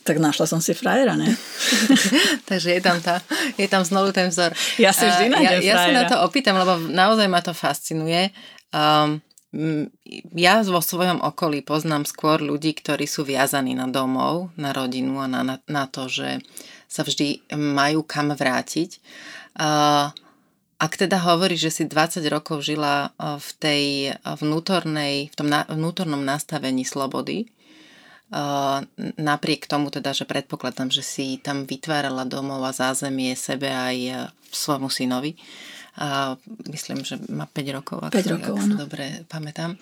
Tak 0.03 0.19
našla 0.19 0.47
som 0.51 0.59
si 0.59 0.75
frajera, 0.75 1.15
ne? 1.15 1.31
Takže 2.51 2.79
je 2.79 2.81
tam, 2.83 2.99
tá, 2.99 3.23
je 3.55 3.67
tam 3.71 3.87
znovu 3.87 4.11
ten 4.11 4.29
vzor. 4.29 4.55
Ja 4.79 4.91
si 4.91 5.07
vždy 5.07 5.31
ja, 5.31 5.63
ja 5.63 5.75
sa 5.87 5.91
na 5.95 6.05
to 6.07 6.17
opýtam, 6.23 6.59
lebo 6.59 6.79
naozaj 6.91 7.27
ma 7.31 7.41
to 7.41 7.55
fascinuje. 7.55 8.35
Um, 8.75 9.23
ja 10.33 10.65
vo 10.65 10.81
svojom 10.81 11.21
okolí 11.21 11.61
poznám 11.61 12.09
skôr 12.09 12.41
ľudí, 12.41 12.73
ktorí 12.73 13.05
sú 13.05 13.23
viazaní 13.29 13.77
na 13.77 13.85
domov, 13.85 14.49
na 14.57 14.73
rodinu 14.73 15.21
a 15.21 15.29
na, 15.29 15.45
na, 15.45 15.57
na 15.69 15.85
to, 15.85 16.09
že 16.09 16.41
sa 16.89 17.05
vždy 17.05 17.53
majú 17.53 18.01
kam 18.03 18.33
vrátiť. 18.33 18.97
Uh, 19.61 20.09
ak 20.83 20.99
teda 20.99 21.23
hovorí, 21.23 21.55
že 21.55 21.71
si 21.71 21.87
20 21.87 22.27
rokov 22.27 22.67
žila 22.67 23.15
v 23.21 23.49
tej 23.63 23.83
vnútornej, 24.19 25.31
v 25.31 25.35
tom 25.39 25.47
na, 25.47 25.63
vnútornom 25.71 26.19
nastavení 26.19 26.83
slobody, 26.83 27.47
napriek 29.21 29.69
tomu 29.69 29.93
teda, 29.93 30.17
že 30.17 30.25
predpokladám, 30.25 30.89
že 30.89 31.05
si 31.05 31.37
tam 31.37 31.69
vytvárala 31.69 32.25
domov 32.25 32.65
a 32.65 32.73
zázemie 32.73 33.37
sebe 33.37 33.69
aj 33.69 33.97
e, 34.09 34.13
svojmu 34.49 34.89
synovi. 34.89 35.37
A 36.01 36.41
myslím, 36.73 37.05
že 37.05 37.21
má 37.29 37.45
5 37.45 37.77
rokov, 37.77 38.01
ak, 38.01 38.17
5 38.17 38.33
rokov, 38.41 38.55
ak 38.57 38.65
si 38.65 38.73
dobre 38.73 39.05
pamätám. 39.29 39.77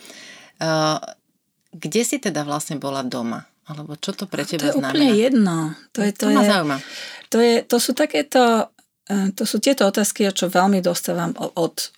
Kde 1.71 2.03
si 2.03 2.19
teda 2.19 2.43
vlastne 2.43 2.83
bola 2.83 3.07
doma? 3.07 3.47
Alebo 3.71 3.95
čo 3.95 4.11
to 4.11 4.27
pre 4.27 4.43
teba 4.43 4.75
znamená? 4.75 4.91
To 4.91 4.99
je 4.99 5.07
úplne 5.07 5.11
jedno. 5.15 5.57
To, 5.95 6.01
je, 6.03 6.11
to, 6.11 6.27
to 6.27 6.35
ma 6.35 6.43
je, 6.43 6.51
zaujíma. 6.51 6.77
To, 7.31 7.39
je, 7.39 7.55
to 7.63 7.77
sú 7.79 7.93
takéto, 7.95 8.43
e, 9.07 9.31
to 9.31 9.47
sú 9.47 9.63
tieto 9.63 9.87
otázky, 9.87 10.27
čo 10.35 10.51
veľmi 10.51 10.83
dostávam 10.83 11.31
od 11.39 11.95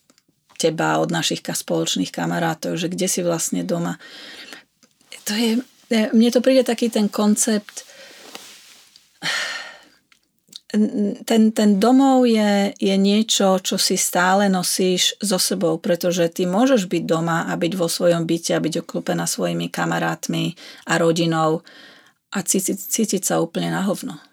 teba, 0.61 1.01
od 1.01 1.09
našich 1.09 1.41
spoločných 1.41 2.13
kamarátov, 2.13 2.77
že 2.77 2.93
kde 2.93 3.09
si 3.09 3.25
vlastne 3.25 3.65
doma. 3.65 3.97
To 5.25 5.33
je, 5.33 5.65
mne 6.13 6.29
to 6.33 6.41
príde 6.41 6.65
taký 6.65 6.89
ten 6.89 7.13
koncept, 7.13 7.85
ten, 11.29 11.43
ten 11.53 11.71
domov 11.77 12.25
je, 12.25 12.73
je 12.81 12.95
niečo, 12.97 13.61
čo 13.61 13.77
si 13.77 14.01
stále 14.01 14.49
nosíš 14.49 15.21
so 15.21 15.37
sebou, 15.37 15.77
pretože 15.77 16.25
ty 16.33 16.49
môžeš 16.49 16.89
byť 16.89 17.03
doma 17.05 17.45
a 17.45 17.53
byť 17.61 17.73
vo 17.77 17.87
svojom 17.93 18.25
byte 18.25 18.57
a 18.57 18.65
byť 18.65 18.75
oklupená 18.83 19.29
svojimi 19.29 19.69
kamarátmi 19.69 20.57
a 20.89 20.97
rodinou 20.97 21.61
a 22.33 22.39
cítiť, 22.41 22.79
cítiť 22.81 23.23
sa 23.23 23.45
úplne 23.45 23.69
na 23.69 23.85
hovno 23.85 24.32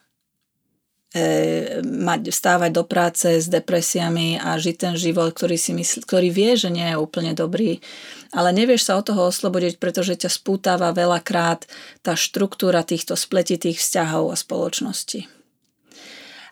mať, 1.89 2.30
vstávať 2.30 2.70
do 2.70 2.86
práce 2.86 3.42
s 3.42 3.50
depresiami 3.50 4.38
a 4.38 4.62
žiť 4.62 4.75
ten 4.78 4.94
život, 4.94 5.34
ktorý, 5.34 5.58
si 5.58 5.74
mysl, 5.74 6.06
ktorý 6.06 6.30
vie, 6.30 6.54
že 6.54 6.70
nie 6.70 6.86
je 6.86 7.01
úplne 7.01 7.34
dobrý. 7.34 7.82
Ale 8.30 8.54
nevieš 8.54 8.86
sa 8.86 9.01
od 9.01 9.10
toho 9.10 9.34
oslobodiť, 9.34 9.82
pretože 9.82 10.22
ťa 10.22 10.30
spútava 10.30 10.94
veľakrát 10.94 11.66
tá 12.06 12.13
štruktúra 12.13 12.86
týchto 12.86 13.18
spletitých 13.18 13.82
vzťahov 13.82 14.30
a 14.30 14.38
spoločnosti. 14.38 15.25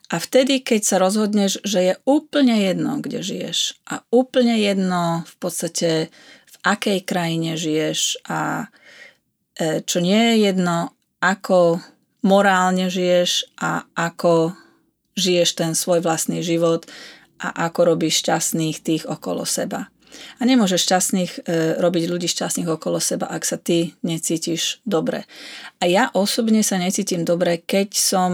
A 0.08 0.16
vtedy, 0.18 0.64
keď 0.64 0.82
sa 0.82 0.98
rozhodneš, 0.98 1.60
že 1.62 1.80
je 1.84 1.94
úplne 2.08 2.58
jedno, 2.58 2.98
kde 2.98 3.22
žiješ 3.22 3.78
a 3.86 4.02
úplne 4.10 4.58
jedno 4.58 5.28
v 5.28 5.36
podstate 5.38 5.90
v 6.48 6.56
akej 6.64 7.04
krajine 7.04 7.60
žiješ 7.60 8.24
a 8.26 8.72
e, 9.60 9.84
čo 9.84 10.00
nie 10.00 10.18
je 10.34 10.36
jedno, 10.50 10.96
ako 11.20 11.84
morálne 12.28 12.92
žiješ 12.92 13.48
a 13.56 13.88
ako 13.96 14.52
žiješ 15.16 15.50
ten 15.56 15.72
svoj 15.74 16.04
vlastný 16.04 16.44
život 16.44 16.84
a 17.40 17.72
ako 17.72 17.96
robíš 17.96 18.28
šťastných 18.28 18.78
tých 18.84 19.04
okolo 19.08 19.48
seba. 19.48 19.88
A 20.38 20.42
nemôžeš 20.46 20.82
šťastných, 20.88 21.32
e, 21.46 21.78
robiť 21.78 22.04
ľudí 22.10 22.28
šťastných 22.28 22.70
okolo 22.70 22.98
seba, 22.98 23.30
ak 23.30 23.44
sa 23.46 23.58
ty 23.58 23.94
necítiš 24.02 24.82
dobre. 24.84 25.30
A 25.82 25.86
ja 25.86 26.10
osobne 26.14 26.66
sa 26.66 26.82
necítim 26.82 27.22
dobre, 27.22 27.62
keď 27.62 27.90
som 27.94 28.30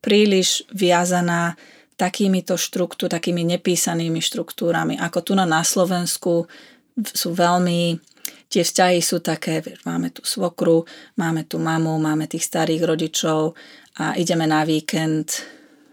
príliš 0.00 0.64
viazaná 0.72 1.60
takýmito 2.00 2.56
štruktúr, 2.56 3.12
takými 3.12 3.44
nepísanými 3.44 4.24
štruktúrami, 4.24 4.96
ako 4.96 5.18
tu 5.20 5.32
na, 5.36 5.44
na 5.44 5.60
Slovensku 5.60 6.48
sú 6.96 7.28
veľmi 7.36 8.00
tie 8.50 8.66
vzťahy 8.66 8.98
sú 8.98 9.22
také, 9.22 9.62
vieš, 9.62 9.86
máme 9.86 10.10
tu 10.10 10.26
svokru, 10.26 10.82
máme 11.14 11.46
tu 11.46 11.62
mamu, 11.62 11.94
máme 12.02 12.26
tých 12.26 12.42
starých 12.42 12.82
rodičov 12.82 13.54
a 14.02 14.18
ideme 14.18 14.44
na 14.50 14.66
víkend 14.66 15.46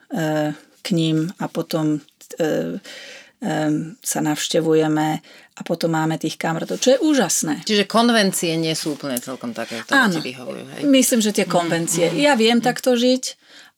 e, 0.10 0.52
k 0.82 0.88
ním 0.98 1.30
a 1.38 1.46
potom 1.46 1.94
e, 1.94 2.00
e, 2.42 2.50
sa 4.02 4.20
navštevujeme 4.26 5.08
a 5.58 5.62
potom 5.62 5.94
máme 5.94 6.18
tých 6.18 6.42
kamarátov, 6.42 6.82
čo 6.82 6.98
je 6.98 7.00
úžasné. 7.06 7.62
Čiže 7.62 7.86
konvencie 7.86 8.58
nie 8.58 8.74
sú 8.74 8.98
úplne 8.98 9.22
celkom 9.22 9.54
také, 9.54 9.86
ktoré 9.86 10.10
Áno, 10.10 10.18
ti 10.18 10.26
vyhovujú. 10.26 10.64
Hej? 10.74 10.82
myslím, 10.90 11.22
že 11.22 11.38
tie 11.38 11.46
mhm, 11.46 11.54
konvencie. 11.54 12.06
Mm, 12.10 12.14
mm, 12.18 12.22
ja 12.26 12.34
viem 12.34 12.58
mm. 12.58 12.66
takto 12.66 12.98
žiť, 12.98 13.24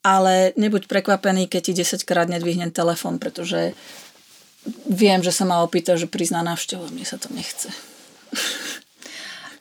ale 0.08 0.56
nebuď 0.56 0.88
prekvapený, 0.88 1.52
keď 1.52 1.62
ti 1.68 1.74
10 1.84 2.08
krát 2.08 2.32
nedvihnem 2.32 2.72
telefon, 2.72 3.20
pretože 3.20 3.76
viem, 4.88 5.20
že 5.20 5.36
sa 5.36 5.44
ma 5.44 5.60
opýta, 5.60 6.00
že 6.00 6.08
prizná 6.08 6.40
návštevu 6.48 6.96
mne 6.96 7.04
sa 7.04 7.20
to 7.20 7.28
nechce. 7.36 7.68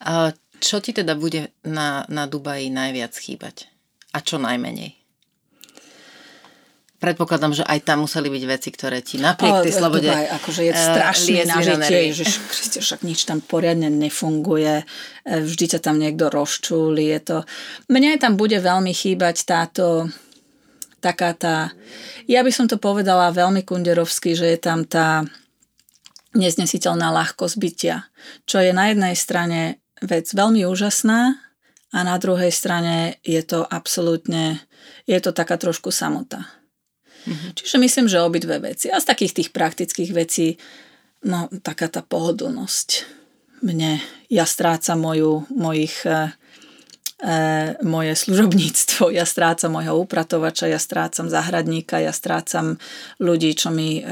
A 0.02 0.34
čo 0.58 0.82
ti 0.82 0.90
teda 0.90 1.14
bude 1.14 1.54
na, 1.62 2.02
na 2.10 2.26
Dubaji 2.26 2.70
najviac 2.70 3.14
chýbať? 3.14 3.70
A 4.14 4.22
čo 4.22 4.42
najmenej? 4.42 4.98
Predpokladám, 6.98 7.54
že 7.54 7.62
aj 7.62 7.86
tam 7.86 8.02
museli 8.02 8.26
byť 8.26 8.44
veci, 8.50 8.74
ktoré 8.74 8.98
ti 9.06 9.22
napriek 9.22 9.62
tej 9.62 9.70
slobode... 9.70 10.10
Dubaj, 10.10 10.34
akože 10.42 10.62
je 10.66 10.72
strašný 10.74 11.46
na 11.46 11.62
žitie, 11.62 12.10
že 12.10 12.24
však 12.82 13.06
nič 13.06 13.22
tam 13.22 13.38
poriadne 13.38 13.86
nefunguje, 13.86 14.82
e, 14.82 14.84
vždy 15.38 15.78
ťa 15.78 15.78
tam 15.78 16.02
niekto 16.02 16.26
rozčúli, 16.26 17.06
je 17.14 17.20
to... 17.22 17.36
Mne 17.86 18.18
tam 18.18 18.34
bude 18.34 18.58
veľmi 18.58 18.90
chýbať 18.90 19.46
táto 19.46 20.10
taká 20.98 21.38
tá... 21.38 21.70
Ja 22.26 22.42
by 22.42 22.50
som 22.50 22.66
to 22.66 22.82
povedala 22.82 23.30
veľmi 23.30 23.62
kunderovsky, 23.62 24.34
že 24.34 24.50
je 24.50 24.58
tam 24.58 24.82
tá 24.82 25.22
neznesiteľná 26.34 27.14
ľahkosť 27.14 27.56
bytia, 27.56 28.10
čo 28.44 28.58
je 28.58 28.74
na 28.74 28.90
jednej 28.92 29.14
strane 29.14 29.80
vec 30.04 30.30
veľmi 30.30 30.66
úžasná 30.66 31.38
a 31.94 31.98
na 32.04 32.16
druhej 32.20 32.52
strane 32.52 33.16
je 33.24 33.40
to 33.40 33.64
absolútne, 33.64 34.60
je 35.08 35.18
to 35.18 35.32
taká 35.32 35.56
trošku 35.56 35.88
samota. 35.88 36.44
Mm-hmm. 37.28 37.50
Čiže 37.56 37.76
myslím, 37.80 38.06
že 38.08 38.24
obidve 38.24 38.56
veci. 38.60 38.88
A 38.88 39.00
z 39.00 39.08
takých 39.08 39.32
tých 39.42 39.50
praktických 39.52 40.12
vecí, 40.12 40.56
no 41.24 41.48
taká 41.60 41.88
tá 41.88 42.00
pohodlnosť. 42.00 43.18
Mne, 43.64 43.98
ja 44.30 44.44
strácam 44.46 45.02
moju, 45.02 45.44
mojich 45.50 46.06
eh, 46.06 46.30
moje 47.82 48.14
služobníctvo, 48.14 49.10
ja 49.10 49.26
strácam 49.26 49.74
môjho 49.74 49.98
upratovača, 49.98 50.70
ja 50.70 50.78
strácam 50.78 51.26
zahradníka, 51.26 51.98
ja 51.98 52.14
strácam 52.14 52.78
ľudí, 53.18 53.58
čo 53.58 53.74
mi 53.74 53.98
e, 53.98 54.02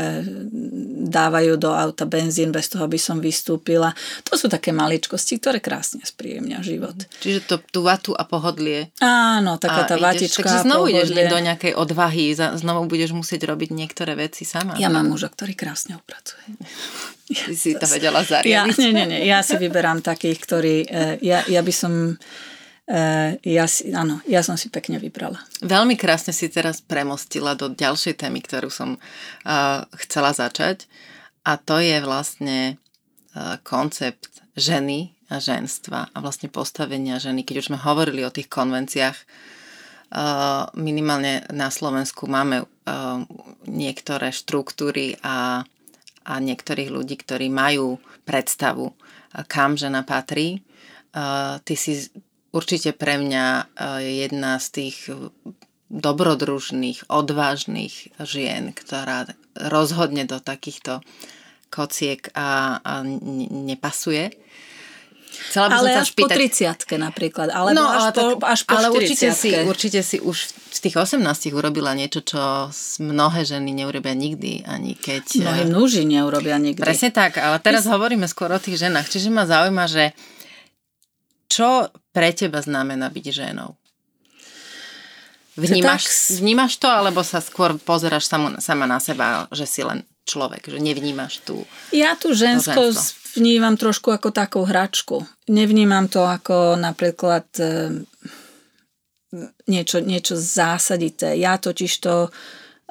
dávajú 1.07 1.55
do 1.55 1.71
auta 1.71 2.03
benzín 2.03 2.51
bez 2.51 2.67
toho, 2.67 2.83
aby 2.83 2.99
som 2.99 3.23
vystúpila. 3.23 3.95
To 4.27 4.35
sú 4.35 4.51
také 4.51 4.75
maličkosti, 4.75 5.39
ktoré 5.39 5.63
krásne 5.63 6.03
spríjemnia 6.03 6.59
život. 6.67 6.99
Čiže 7.23 7.47
to, 7.47 7.55
tú 7.71 7.87
vatu 7.87 8.11
a 8.11 8.27
pohodlie. 8.27 8.91
Áno, 8.99 9.55
taká 9.63 9.87
tá 9.87 9.95
vatička 10.03 10.43
Takže 10.43 10.67
znovu 10.67 10.91
ideš 10.91 11.15
do 11.15 11.39
nejakej 11.39 11.79
odvahy, 11.79 12.35
znovu 12.35 12.91
budeš 12.91 13.15
musieť 13.15 13.47
robiť 13.47 13.71
niektoré 13.71 14.19
veci 14.19 14.43
sama. 14.43 14.75
Ja 14.83 14.91
mám 14.91 15.07
muža, 15.15 15.31
ktorý 15.31 15.55
krásne 15.55 15.95
upracuje. 15.95 16.43
Ty 17.27 17.55
si 17.55 17.75
to 17.79 17.87
vedela 17.87 18.27
zariadiť. 18.27 18.51
Ja, 18.51 18.67
nie, 18.67 18.91
nie, 18.91 19.07
nie. 19.07 19.21
Ja 19.27 19.47
si 19.47 19.55
vyberám 19.55 20.03
takých, 20.03 20.39
ktorí... 20.43 20.75
E, 20.87 21.23
ja, 21.23 21.47
ja 21.47 21.63
by 21.63 21.75
som 21.75 22.19
ja 23.43 23.67
si, 23.67 23.91
áno, 23.91 24.23
ja 24.31 24.47
som 24.47 24.55
si 24.55 24.71
pekne 24.71 25.03
vybrala. 25.03 25.43
Veľmi 25.59 25.99
krásne 25.99 26.31
si 26.31 26.47
teraz 26.47 26.79
premostila 26.79 27.59
do 27.59 27.67
ďalšej 27.75 28.23
témy, 28.23 28.39
ktorú 28.47 28.71
som 28.71 28.95
uh, 28.95 29.83
chcela 30.07 30.31
začať 30.31 30.87
a 31.43 31.59
to 31.59 31.83
je 31.83 31.99
vlastne 31.99 32.79
uh, 33.35 33.59
koncept 33.67 34.31
ženy 34.55 35.11
a 35.27 35.43
ženstva 35.43 36.15
a 36.15 36.17
vlastne 36.23 36.47
postavenia 36.47 37.19
ženy. 37.19 37.43
Keď 37.43 37.57
už 37.59 37.69
sme 37.75 37.79
hovorili 37.83 38.23
o 38.23 38.31
tých 38.31 38.47
konvenciách, 38.47 39.19
uh, 39.19 40.71
minimálne 40.79 41.43
na 41.51 41.75
Slovensku 41.75 42.31
máme 42.31 42.63
uh, 42.63 42.67
niektoré 43.67 44.31
štruktúry 44.31 45.19
a, 45.27 45.67
a 46.23 46.35
niektorých 46.39 46.95
ľudí, 46.95 47.19
ktorí 47.19 47.51
majú 47.51 47.99
predstavu, 48.23 48.95
kam 49.51 49.75
žena 49.75 50.07
patrí. 50.07 50.63
Uh, 51.11 51.59
ty 51.67 51.75
si 51.75 52.07
určite 52.57 52.97
pre 52.97 53.21
mňa 53.21 53.47
e, 53.47 53.65
jedna 54.25 54.57
z 54.57 54.67
tých 54.73 55.13
dobrodružných, 55.87 57.07
odvážnych 57.07 58.17
žien, 58.19 58.75
ktorá 58.75 59.31
rozhodne 59.55 60.27
do 60.27 60.43
takýchto 60.43 61.05
kociek 61.71 62.33
a, 62.35 62.81
a 62.83 62.93
nepasuje. 63.69 64.35
Chcela 65.37 65.69
by 65.69 65.75
ale 65.77 65.89
som 65.93 66.01
až 66.01 66.09
spýtať... 66.17 66.37
po 66.89 66.97
30 66.97 67.05
napríklad, 67.07 67.49
alebo 67.53 67.77
no, 67.77 67.85
až, 67.93 68.05
po, 68.17 68.41
až 68.41 68.61
po 68.65 68.73
Ale 68.73 68.89
určite 68.89 69.29
si, 69.37 69.53
určite 69.53 70.01
si 70.01 70.17
už 70.17 70.37
v 70.49 70.79
tých 70.81 70.97
18 70.97 71.21
urobila 71.53 71.93
niečo, 71.93 72.25
čo 72.25 72.73
mnohé 73.05 73.45
ženy 73.45 73.77
neurobia 73.77 74.17
nikdy, 74.17 74.65
ani 74.65 74.97
keď... 74.97 75.45
Mnohí 75.45 75.65
muži 75.69 76.03
neurobia 76.09 76.57
nikdy. 76.57 76.81
Presne 76.81 77.13
tak, 77.13 77.37
ale 77.37 77.61
teraz 77.61 77.85
My... 77.85 78.01
hovoríme 78.01 78.25
skôr 78.25 78.49
o 78.49 78.61
tých 78.61 78.81
ženách. 78.81 79.13
Čiže 79.13 79.29
ma 79.29 79.45
zaujíma, 79.45 79.85
že 79.87 80.17
čo 81.53 81.93
pre 82.17 82.33
teba 82.33 82.65
znamená 82.65 83.13
byť 83.13 83.27
ženou? 83.29 83.77
Vnímaš, 85.57 86.33
vnímaš 86.41 86.81
to, 86.81 86.89
alebo 86.89 87.21
sa 87.21 87.45
skôr 87.45 87.77
pozeráš 87.77 88.29
sama, 88.29 88.57
sama 88.61 88.89
na 88.89 88.97
seba, 89.01 89.45
že 89.53 89.69
si 89.69 89.85
len 89.85 90.05
človek, 90.25 90.69
že 90.69 90.81
nevnímaš 90.81 91.45
tú... 91.45 91.65
Ja 91.93 92.17
tu 92.17 92.33
žensko 92.33 92.93
ženstvo. 92.93 93.41
vnímam 93.41 93.77
trošku 93.77 94.13
ako 94.13 94.33
takú 94.33 94.65
hračku. 94.65 95.29
Nevnímam 95.49 96.09
to 96.09 96.25
ako 96.29 96.77
napríklad 96.77 97.49
e, 97.57 98.05
niečo, 99.65 100.01
niečo 100.05 100.37
zásadité. 100.37 101.37
Ja 101.41 101.57
totiž 101.57 101.93
to, 102.05 102.29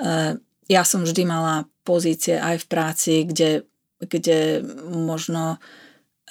e, 0.02 0.38
ja 0.70 0.84
som 0.86 1.06
vždy 1.06 1.22
mala 1.26 1.70
pozície 1.86 2.42
aj 2.42 2.66
v 2.66 2.70
práci, 2.70 3.14
kde, 3.30 3.70
kde 4.02 4.66
možno 4.90 5.62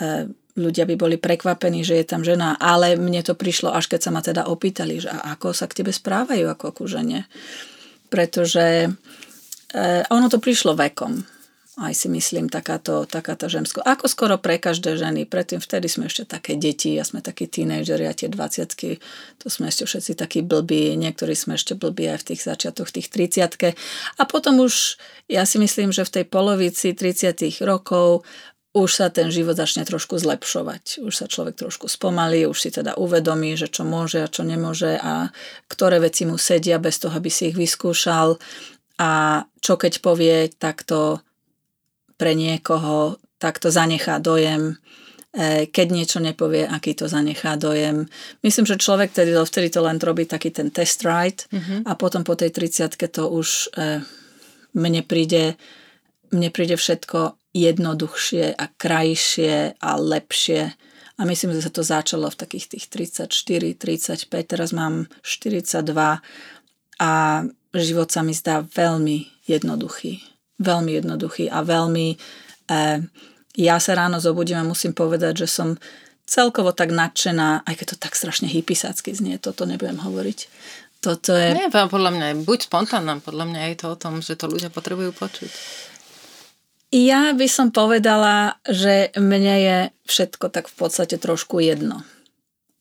e, 0.03 0.35
ľudia 0.55 0.87
by 0.87 0.95
boli 0.95 1.17
prekvapení, 1.19 1.83
že 1.83 1.99
je 1.99 2.07
tam 2.07 2.23
žena, 2.23 2.55
ale 2.59 2.95
mne 2.95 3.23
to 3.27 3.35
prišlo, 3.35 3.75
až 3.75 3.91
keď 3.91 4.01
sa 4.01 4.11
ma 4.15 4.23
teda 4.23 4.47
opýtali, 4.47 5.03
že 5.03 5.11
ako 5.11 5.51
sa 5.51 5.67
k 5.67 5.83
tebe 5.83 5.91
správajú 5.91 6.47
ako 6.47 6.67
ku 6.71 6.85
žene. 6.87 7.27
Pretože 8.07 8.87
e, 8.87 8.89
ono 10.11 10.27
to 10.31 10.39
prišlo 10.39 10.79
vekom. 10.79 11.27
Aj 11.75 11.91
si 11.91 12.07
myslím, 12.07 12.47
takáto, 12.47 13.03
takáto 13.03 13.51
žemsko. 13.51 13.83
Ako 13.83 14.07
skoro 14.07 14.39
pre 14.39 14.63
každé 14.63 14.95
ženy. 14.95 15.27
Predtým 15.27 15.59
vtedy 15.59 15.91
sme 15.91 16.07
ešte 16.07 16.23
také 16.23 16.55
deti, 16.55 16.95
a 16.95 17.03
sme 17.03 17.19
takí 17.19 17.51
tínejdžeri 17.51 18.07
a 18.07 18.15
tie 18.15 18.31
20 18.31 19.03
to 19.43 19.47
sme 19.51 19.67
ešte 19.67 19.83
všetci 19.83 20.13
takí 20.15 20.47
blbí, 20.47 20.95
niektorí 20.95 21.35
sme 21.35 21.59
ešte 21.59 21.75
blbí 21.75 22.07
aj 22.07 22.23
v 22.23 22.27
tých 22.31 22.47
začiatoch, 22.47 22.95
tých 22.95 23.11
30 23.11 23.75
A 23.75 24.23
potom 24.23 24.63
už, 24.63 25.03
ja 25.27 25.43
si 25.43 25.59
myslím, 25.59 25.91
že 25.91 26.07
v 26.07 26.23
tej 26.23 26.25
polovici 26.31 26.95
30 26.95 27.43
rokov 27.67 28.23
už 28.75 28.91
sa 28.91 29.07
ten 29.07 29.31
život 29.31 29.55
začne 29.55 29.87
trošku 29.87 30.19
zlepšovať. 30.19 31.07
Už 31.07 31.15
sa 31.15 31.31
človek 31.31 31.55
trošku 31.55 31.87
spomalí, 31.87 32.43
už 32.51 32.59
si 32.59 32.75
teda 32.75 32.99
uvedomí, 32.99 33.55
že 33.55 33.71
čo 33.71 33.87
môže 33.87 34.19
a 34.19 34.27
čo 34.27 34.43
nemôže 34.43 34.99
a 34.99 35.31
ktoré 35.71 36.03
veci 36.03 36.27
mu 36.27 36.35
sedia 36.35 36.83
bez 36.83 36.99
toho, 36.99 37.15
aby 37.15 37.31
si 37.31 37.55
ich 37.55 37.57
vyskúšal 37.57 38.35
a 38.99 39.43
čo 39.63 39.79
keď 39.79 40.03
povie, 40.03 40.51
tak 40.51 40.83
to 40.83 41.23
pre 42.19 42.35
niekoho 42.35 43.23
takto 43.39 43.71
zanechá 43.71 44.19
dojem, 44.19 44.75
e, 45.31 45.71
keď 45.71 45.87
niečo 45.95 46.19
nepovie, 46.19 46.67
aký 46.67 46.99
to 46.99 47.07
zanechá 47.07 47.55
dojem. 47.55 48.11
Myslím, 48.43 48.67
že 48.67 48.83
človek 48.83 49.15
tedy, 49.15 49.39
vtedy 49.39 49.71
to 49.71 49.87
len 49.87 50.03
robí 50.03 50.27
taký 50.27 50.51
ten 50.51 50.75
test 50.75 51.07
ride 51.07 51.47
mm-hmm. 51.47 51.87
a 51.87 51.95
potom 51.95 52.27
po 52.27 52.35
tej 52.35 52.51
30 52.51 52.91
to 52.91 53.31
už 53.31 53.71
e, 53.79 54.03
mne 54.75 55.03
príde, 55.07 55.55
mne 56.35 56.51
príde 56.51 56.75
všetko 56.75 57.44
jednoduchšie 57.55 58.59
a 58.59 58.65
krajšie 58.75 59.79
a 59.79 59.91
lepšie. 59.95 60.75
A 61.15 61.21
myslím, 61.23 61.55
že 61.55 61.71
sa 61.71 61.73
to 61.73 61.87
začalo 61.87 62.27
v 62.27 62.37
takých 62.37 62.75
tých 62.75 62.85
34, 62.91 63.31
35, 63.79 64.27
teraz 64.27 64.75
mám 64.75 65.07
42 65.23 65.87
a 66.99 67.13
život 67.71 68.11
sa 68.11 68.27
mi 68.27 68.35
zdá 68.35 68.67
veľmi 68.67 69.47
jednoduchý. 69.47 70.19
Veľmi 70.59 70.91
jednoduchý 70.99 71.47
a 71.51 71.63
veľmi... 71.63 72.19
Eh, 72.71 72.99
ja 73.55 73.79
sa 73.79 73.95
ráno 73.95 74.19
zobudím 74.19 74.59
a 74.59 74.67
musím 74.67 74.91
povedať, 74.91 75.47
že 75.47 75.49
som 75.51 75.79
celkovo 76.27 76.75
tak 76.75 76.91
nadšená, 76.91 77.63
aj 77.63 77.75
keď 77.79 77.87
to 77.95 77.97
tak 78.03 78.19
strašne 78.19 78.51
hypisácky 78.51 79.15
znie, 79.15 79.39
toto 79.39 79.63
nebudem 79.69 80.03
hovoriť. 80.03 80.39
Toto 81.05 81.37
je... 81.37 81.53
Nie, 81.53 81.69
podľa 81.69 82.11
mňa, 82.17 82.27
buď 82.49 82.67
spontánna, 82.67 83.21
podľa 83.21 83.45
mňa 83.53 83.61
je 83.71 83.77
to 83.77 83.87
o 83.93 84.01
tom, 84.01 84.25
že 84.25 84.41
to 84.41 84.49
ľudia 84.49 84.73
potrebujú 84.73 85.13
počuť. 85.13 85.53
Ja 86.95 87.35
by 87.35 87.51
som 87.51 87.75
povedala, 87.75 88.63
že 88.63 89.11
mne 89.19 89.55
je 89.59 89.79
všetko 90.07 90.47
tak 90.55 90.71
v 90.71 90.75
podstate 90.79 91.19
trošku 91.19 91.59
jedno. 91.59 92.07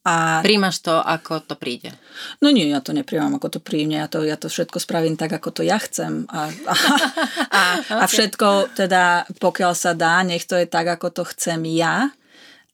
A... 0.06 0.44
Príjmaš 0.46 0.86
to, 0.86 1.00
ako 1.02 1.42
to 1.42 1.58
príde? 1.58 1.96
No 2.38 2.54
nie, 2.54 2.70
ja 2.70 2.84
to 2.84 2.94
nepríjmam, 2.94 3.42
ako 3.42 3.58
to 3.58 3.60
príjme. 3.64 3.98
Ja 3.98 4.12
to, 4.12 4.22
ja 4.22 4.38
to 4.38 4.54
všetko 4.54 4.78
spravím 4.78 5.18
tak, 5.18 5.34
ako 5.34 5.50
to 5.50 5.62
ja 5.66 5.82
chcem. 5.82 6.30
A, 6.30 6.52
a, 6.52 6.74
a, 7.58 7.62
a 7.90 8.06
všetko, 8.06 8.78
teda, 8.78 9.26
pokiaľ 9.42 9.74
sa 9.74 9.98
dá, 9.98 10.22
nech 10.22 10.46
to 10.46 10.62
je 10.62 10.70
tak, 10.70 10.94
ako 10.94 11.10
to 11.10 11.24
chcem 11.34 11.66
ja. 11.74 12.14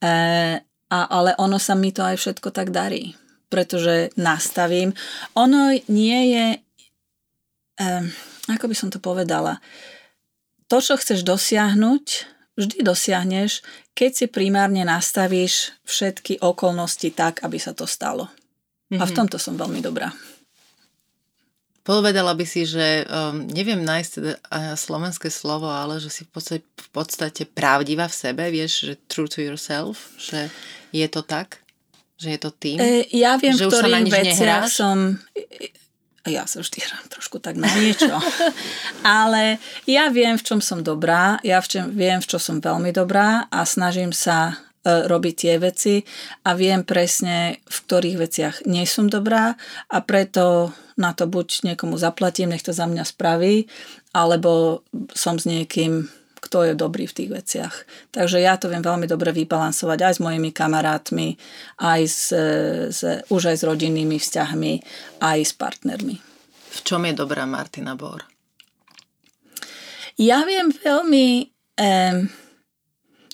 E, 0.03 0.13
a, 0.89 1.00
ale 1.08 1.39
ono 1.39 1.55
sa 1.55 1.72
mi 1.77 1.96
to 1.96 2.03
aj 2.03 2.19
všetko 2.19 2.51
tak 2.51 2.75
darí. 2.75 3.15
Pretože 3.48 4.12
nastavím. 4.19 4.91
Ono 5.40 5.72
nie 5.87 6.20
je... 6.35 6.46
E, 7.79 7.87
ako 8.50 8.66
by 8.68 8.75
som 8.75 8.90
to 8.92 9.00
povedala? 9.00 9.61
To, 10.70 10.77
čo 10.77 10.96
chceš 11.01 11.25
dosiahnuť, 11.25 12.05
vždy 12.53 12.77
dosiahneš, 12.86 13.66
keď 13.98 14.12
si 14.14 14.25
primárne 14.29 14.86
nastavíš 14.86 15.74
všetky 15.84 16.40
okolnosti 16.40 17.10
tak, 17.12 17.42
aby 17.42 17.58
sa 17.58 17.74
to 17.74 17.90
stalo. 17.90 18.29
Mm-hmm. 18.94 19.01
A 19.01 19.03
v 19.03 19.12
mhm. 19.12 19.18
tomto 19.18 19.38
som 19.42 19.58
veľmi 19.58 19.82
dobrá. 19.82 20.14
Povedala 21.90 22.38
by 22.38 22.46
si, 22.46 22.70
že 22.70 23.01
um, 23.10 23.50
neviem 23.50 23.82
nájsť 23.82 24.12
teda 24.14 24.34
slovenské 24.77 25.34
slovo, 25.34 25.66
ale 25.74 25.98
že 25.98 26.14
si 26.14 26.22
v 26.22 26.38
podstate, 26.38 26.62
v 26.62 26.90
podstate 26.94 27.44
pravdivá 27.50 28.05
v 28.05 28.14
sebe, 28.14 28.44
vieš, 28.53 28.86
že 28.86 28.94
true 29.10 29.25
to 29.25 29.42
yourself, 29.42 30.14
že 30.22 30.53
je 30.94 31.08
to 31.10 31.25
tak? 31.25 31.66
Že 32.22 32.27
je 32.29 32.40
to 32.46 32.51
tým? 32.53 32.77
E, 32.77 33.10
ja 33.16 33.42
viem, 33.42 33.58
že 33.58 33.66
v 33.66 33.74
ktorých 33.74 34.05
veciach 34.05 34.70
som 34.70 35.18
ja 36.27 36.44
sa 36.44 36.60
vždy 36.60 36.84
hrám 36.84 37.05
trošku 37.08 37.40
tak 37.40 37.55
na 37.55 37.72
niečo. 37.72 38.12
Ale 39.08 39.62
ja 39.88 40.12
viem, 40.12 40.36
v 40.36 40.44
čom 40.44 40.60
som 40.60 40.84
dobrá, 40.84 41.40
ja 41.48 41.64
v 41.64 41.68
čom, 41.68 41.84
viem, 41.96 42.20
v 42.20 42.27
čo 42.27 42.38
som 42.42 42.60
veľmi 42.60 42.92
dobrá 42.92 43.48
a 43.48 43.64
snažím 43.64 44.12
sa 44.12 44.51
e, 44.84 45.08
robiť 45.08 45.36
tie 45.36 45.55
veci 45.55 45.96
a 46.44 46.51
viem 46.60 46.84
presne, 46.84 47.64
v 47.64 47.77
ktorých 47.88 48.18
veciach 48.20 48.55
nie 48.68 48.84
som 48.84 49.08
dobrá 49.08 49.55
a 49.88 49.98
preto 50.03 50.75
na 51.00 51.16
to 51.16 51.32
buď 51.32 51.72
niekomu 51.72 51.96
zaplatím, 51.96 52.51
nech 52.51 52.68
to 52.68 52.75
za 52.75 52.84
mňa 52.84 53.08
spraví, 53.08 53.72
alebo 54.12 54.84
som 55.16 55.40
s 55.40 55.48
niekým 55.48 56.12
kto 56.50 56.66
je 56.66 56.74
dobrý 56.74 57.05
v 57.05 57.14
tých 57.14 57.29
veciach. 57.29 57.75
Takže 58.09 58.42
ja 58.42 58.57
to 58.57 58.74
viem 58.74 58.81
veľmi 58.81 59.05
dobre 59.05 59.29
vybalansovať 59.29 60.00
aj 60.01 60.14
s 60.18 60.24
mojimi 60.25 60.50
kamarátmi, 60.50 61.38
aj 61.77 62.01
s, 62.09 62.33
s, 62.90 63.05
už 63.29 63.53
aj 63.53 63.57
s 63.62 63.64
rodinnými 63.70 64.18
vzťahmi, 64.18 64.74
aj 65.22 65.40
s 65.46 65.53
partnermi. 65.53 66.18
V 66.74 66.79
čom 66.81 67.05
je 67.05 67.14
dobrá 67.14 67.46
Martina 67.46 67.94
Bor? 67.94 68.25
Ja 70.18 70.42
viem 70.44 70.74
veľmi 70.74 71.25
eh, 71.77 72.18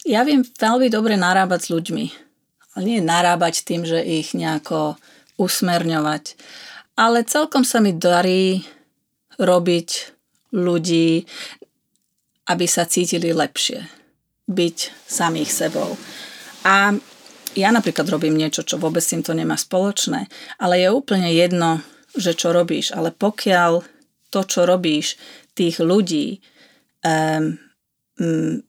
ja 0.05 0.21
viem 0.21 0.45
veľmi 0.45 0.91
dobre 0.93 1.17
narábať 1.17 1.59
s 1.65 1.71
ľuďmi. 1.73 2.05
Ale 2.75 2.83
nie 2.85 2.99
narábať 2.99 3.63
tým, 3.63 3.87
že 3.87 4.03
ich 4.03 4.35
nejako 4.35 4.99
usmerňovať. 5.39 6.37
Ale 6.99 7.23
celkom 7.25 7.63
sa 7.63 7.79
mi 7.79 7.95
darí 7.95 8.67
robiť 9.41 9.89
ľudí 10.55 11.27
aby 12.45 12.65
sa 12.69 12.85
cítili 12.85 13.33
lepšie. 13.33 13.85
Byť 14.45 14.77
samých 15.09 15.49
sebou. 15.49 15.97
A 16.65 16.93
ja 17.55 17.69
napríklad 17.71 18.05
robím 18.11 18.35
niečo, 18.35 18.61
čo 18.61 18.77
vôbec 18.77 19.01
s 19.01 19.15
týmto 19.15 19.31
nemá 19.31 19.55
spoločné, 19.55 20.27
ale 20.59 20.83
je 20.83 20.89
úplne 20.91 21.31
jedno, 21.31 21.81
že 22.13 22.35
čo 22.35 22.51
robíš, 22.51 22.91
ale 22.91 23.15
pokiaľ 23.15 23.81
to, 24.29 24.41
čo 24.43 24.67
robíš, 24.67 25.15
tých 25.55 25.79
ľudí 25.79 26.43
um, 27.01 27.55
um, 28.19 28.59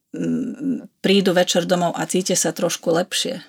prídu 1.02 1.34
večer 1.34 1.66
domov 1.66 1.98
a 1.98 2.06
cíte 2.06 2.38
sa 2.38 2.54
trošku 2.54 2.94
lepšie, 2.94 3.42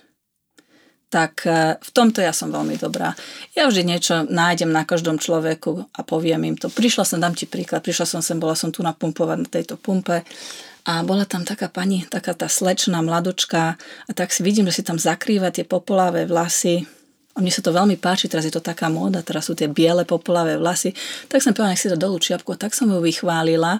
tak 1.08 1.48
e, 1.48 1.80
v 1.80 1.90
tomto 1.96 2.20
ja 2.20 2.36
som 2.36 2.52
veľmi 2.52 2.76
dobrá. 2.76 3.16
Ja 3.56 3.68
vždy 3.68 3.84
niečo 3.88 4.16
nájdem 4.28 4.68
na 4.68 4.84
každom 4.84 5.20
človeku 5.20 5.88
a 5.96 6.00
poviem 6.04 6.44
im 6.44 6.58
to. 6.60 6.68
Prišla 6.68 7.08
som, 7.08 7.24
dám 7.24 7.36
ti 7.36 7.48
príklad, 7.48 7.84
prišla 7.84 8.06
som 8.06 8.20
sem, 8.20 8.36
bola 8.36 8.60
som 8.60 8.76
tu 8.76 8.84
napumpovať 8.84 9.38
na 9.40 9.48
tejto 9.48 9.80
pumpe 9.80 10.28
a 10.88 10.94
bola 11.08 11.24
tam 11.24 11.48
taká 11.48 11.72
pani, 11.72 12.04
taká 12.08 12.36
tá 12.36 12.52
slečná 12.52 13.00
mladočka 13.00 13.80
a 13.80 14.12
tak 14.12 14.36
si 14.36 14.44
vidím, 14.44 14.68
že 14.68 14.80
si 14.80 14.84
tam 14.84 15.00
zakrýva 15.00 15.52
tie 15.52 15.64
popolavé 15.64 16.28
vlasy. 16.28 16.84
A 17.38 17.44
mne 17.44 17.54
sa 17.54 17.62
to 17.62 17.70
veľmi 17.70 18.02
páči, 18.02 18.26
teraz 18.26 18.50
je 18.50 18.52
to 18.56 18.66
taká 18.66 18.90
móda, 18.90 19.22
teraz 19.22 19.46
sú 19.46 19.54
tie 19.54 19.70
biele 19.70 20.04
popolavé 20.10 20.58
vlasy. 20.58 20.92
Tak 21.30 21.40
som 21.40 21.54
povedala, 21.54 21.78
nech 21.78 21.84
si 21.84 21.92
to 21.92 22.00
dolu 22.00 22.18
čiapku 22.18 22.50
a 22.52 22.58
tak 22.58 22.74
som 22.74 22.90
ju 22.90 22.98
vychválila 22.98 23.78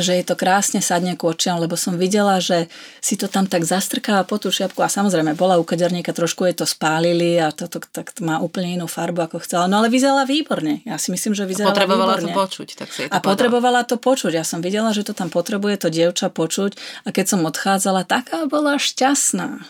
že 0.00 0.16
je 0.18 0.24
to 0.24 0.34
krásne 0.34 0.80
sadne 0.80 1.14
k 1.14 1.22
očiam, 1.22 1.58
lebo 1.60 1.76
som 1.78 1.98
videla, 1.98 2.38
že 2.38 2.66
si 2.98 3.18
to 3.18 3.26
tam 3.26 3.46
tak 3.46 3.62
zastrkáva 3.66 4.24
po 4.24 4.40
tú 4.40 4.48
šiapku 4.48 4.80
a 4.82 4.88
samozrejme 4.90 5.36
bola 5.38 5.60
u 5.60 5.64
kaderníka, 5.64 6.16
trošku 6.16 6.46
jej 6.48 6.56
to 6.56 6.66
spálili 6.66 7.36
a 7.38 7.50
toto 7.50 7.78
tak 7.78 8.16
má 8.22 8.38
úplne 8.38 8.80
inú 8.80 8.86
farbu, 8.86 9.28
ako 9.28 9.44
chcela. 9.44 9.70
No 9.70 9.82
ale 9.82 9.92
vyzerala 9.92 10.24
výborne. 10.24 10.82
Ja 10.88 10.96
si 10.96 11.10
myslím, 11.14 11.34
že 11.34 11.44
vyzerala 11.44 11.76
potrebovala 11.76 12.14
výborne. 12.18 12.32
to 12.32 12.38
počuť. 12.38 12.68
Tak 12.74 12.88
si 12.90 13.00
to 13.06 13.12
a 13.12 13.18
potrebovala 13.18 13.80
to 13.84 13.96
počuť. 14.00 14.32
Ja 14.34 14.44
som 14.46 14.64
videla, 14.64 14.90
že 14.96 15.04
to 15.04 15.12
tam 15.12 15.28
potrebuje 15.28 15.84
to 15.84 15.88
dievča 15.90 16.30
počuť 16.30 17.04
a 17.04 17.12
keď 17.12 17.26
som 17.36 17.40
odchádzala, 17.46 18.08
taká 18.08 18.46
bola 18.46 18.78
šťastná. 18.80 19.62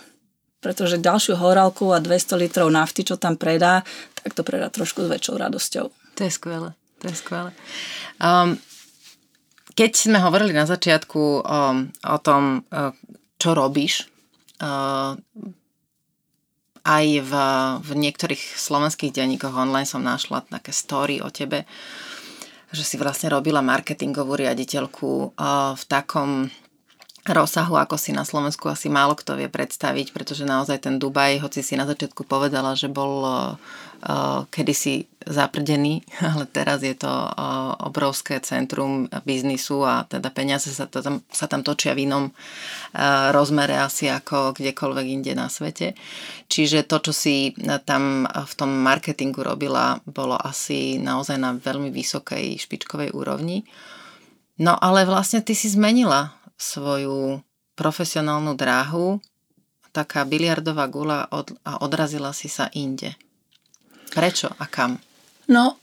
Pretože 0.58 0.98
ďalšiu 0.98 1.38
horálku 1.38 1.94
a 1.94 2.02
200 2.02 2.34
litrov 2.34 2.66
nafty, 2.66 3.06
čo 3.06 3.14
tam 3.14 3.38
predá, 3.38 3.86
tak 4.18 4.34
to 4.34 4.42
predá 4.42 4.66
trošku 4.66 5.06
s 5.06 5.08
väčšou 5.08 5.38
radosťou. 5.38 5.86
To 6.18 6.20
je 6.26 6.32
skvelé. 6.34 6.74
To 6.98 7.06
je 7.06 7.14
skvelé. 7.14 7.54
Um, 8.18 8.58
keď 9.78 9.92
sme 9.94 10.18
hovorili 10.18 10.50
na 10.50 10.66
začiatku 10.66 11.22
o, 11.22 11.60
o 11.86 12.18
tom, 12.18 12.66
čo 13.38 13.50
robíš, 13.54 14.10
a 14.58 15.14
aj 16.88 17.06
v, 17.22 17.32
v 17.84 17.90
niektorých 17.94 18.42
slovenských 18.58 19.14
denníkoch 19.14 19.54
online 19.54 19.86
som 19.86 20.02
našla 20.02 20.42
také 20.50 20.74
story 20.74 21.22
o 21.22 21.30
tebe, 21.30 21.62
že 22.74 22.82
si 22.82 22.96
vlastne 22.98 23.30
robila 23.30 23.62
marketingovú 23.62 24.40
riaditeľku 24.40 25.36
v 25.78 25.84
takom 25.86 26.50
rozsahu, 27.28 27.76
ako 27.76 28.00
si 28.00 28.16
na 28.16 28.24
Slovensku 28.24 28.72
asi 28.72 28.88
málo 28.88 29.12
kto 29.12 29.36
vie 29.36 29.52
predstaviť, 29.52 30.16
pretože 30.16 30.48
naozaj 30.48 30.88
ten 30.88 30.96
Dubaj, 30.96 31.44
hoci 31.44 31.60
si 31.60 31.76
na 31.76 31.84
začiatku 31.84 32.24
povedala, 32.24 32.72
že 32.72 32.88
bol 32.88 33.28
kedysi 34.48 35.10
zaprdený, 35.26 36.06
ale 36.34 36.46
teraz 36.46 36.80
je 36.82 36.94
to 36.94 37.10
obrovské 37.84 38.40
centrum 38.40 39.10
biznisu 39.26 39.82
a 39.84 40.06
teda 40.06 40.30
peniaze 40.30 40.70
sa, 40.70 40.86
to 40.86 41.02
tam, 41.02 41.20
sa 41.28 41.50
tam 41.50 41.66
točia 41.66 41.92
v 41.92 42.08
inom 42.08 42.24
rozmere 43.34 43.76
asi 43.76 44.08
ako 44.08 44.56
kdekoľvek 44.56 45.06
inde 45.06 45.32
na 45.34 45.50
svete. 45.50 45.98
Čiže 46.48 46.86
to, 46.88 47.10
čo 47.10 47.12
si 47.12 47.52
tam 47.84 48.24
v 48.24 48.52
tom 48.56 48.70
marketingu 48.70 49.44
robila, 49.44 50.00
bolo 50.08 50.38
asi 50.38 50.96
naozaj 50.96 51.36
na 51.36 51.52
veľmi 51.54 51.92
vysokej 51.92 52.56
špičkovej 52.56 53.12
úrovni. 53.12 53.66
No 54.58 54.74
ale 54.74 55.06
vlastne 55.06 55.38
ty 55.38 55.54
si 55.54 55.70
zmenila 55.70 56.34
svoju 56.58 57.38
profesionálnu 57.78 58.58
dráhu, 58.58 59.22
taká 59.94 60.26
biliardová 60.26 60.90
gula 60.90 61.30
od, 61.30 61.54
a 61.62 61.78
odrazila 61.78 62.34
si 62.34 62.50
sa 62.50 62.66
inde. 62.74 63.14
Prečo 64.18 64.50
a 64.50 64.66
kam? 64.66 64.98
No, 65.48 65.78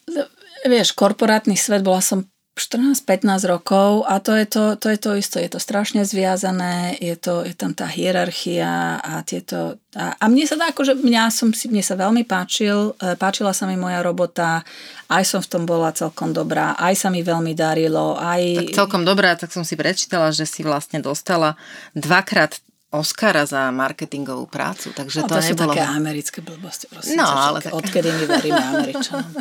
vieš, 0.67 0.93
korporátny 0.93 1.55
svet, 1.57 1.81
bola 1.81 2.03
som 2.03 2.27
14-15 2.55 3.51
rokov 3.51 4.07
a 4.07 4.23
to 4.23 4.31
je 4.31 4.47
to, 4.47 4.79
to 4.79 4.87
je 4.87 4.97
to 4.97 5.11
isto, 5.19 5.37
je 5.43 5.51
to 5.51 5.59
strašne 5.59 6.07
zviazané, 6.07 6.95
je, 7.03 7.11
to, 7.19 7.43
je 7.43 7.51
tam 7.51 7.75
tá 7.75 7.83
hierarchia 7.83 8.95
a 8.95 9.19
tieto... 9.27 9.75
A, 9.91 10.15
a 10.15 10.25
mne 10.31 10.47
sa 10.47 10.55
dá, 10.55 10.71
akože 10.71 10.95
mňa 10.95 11.35
som 11.35 11.51
si, 11.51 11.67
mne 11.67 11.83
sa 11.83 11.99
veľmi 11.99 12.23
páčil, 12.23 12.95
e, 12.95 13.19
páčila 13.19 13.51
sa 13.51 13.67
mi 13.67 13.75
moja 13.75 13.99
robota, 13.99 14.63
aj 15.11 15.23
som 15.27 15.43
v 15.43 15.51
tom 15.51 15.63
bola 15.67 15.91
celkom 15.91 16.31
dobrá, 16.31 16.79
aj 16.79 16.95
sa 16.95 17.11
mi 17.11 17.27
veľmi 17.27 17.51
darilo, 17.51 18.15
aj... 18.15 18.71
Tak 18.71 18.87
celkom 18.87 19.03
dobrá, 19.03 19.35
tak 19.35 19.51
som 19.51 19.67
si 19.67 19.75
prečítala, 19.75 20.31
že 20.31 20.47
si 20.47 20.63
vlastne 20.63 21.03
dostala 21.03 21.59
dvakrát 21.91 22.55
Oscara 22.95 23.43
za 23.43 23.67
marketingovú 23.75 24.47
prácu, 24.47 24.95
takže 24.95 25.23
no, 25.23 25.27
to, 25.27 25.35
to 25.35 25.41
nebolo... 25.43 25.51
sú 25.51 25.55
také 25.67 25.83
americké 25.83 26.39
blbosti, 26.39 26.85
prosím. 26.87 27.19
No, 27.19 27.27
ale 27.27 27.59
tak... 27.59 27.75
Odkedy 27.75 28.07
my 28.07 28.25
veríme 28.31 28.63
Američanom. 28.79 29.31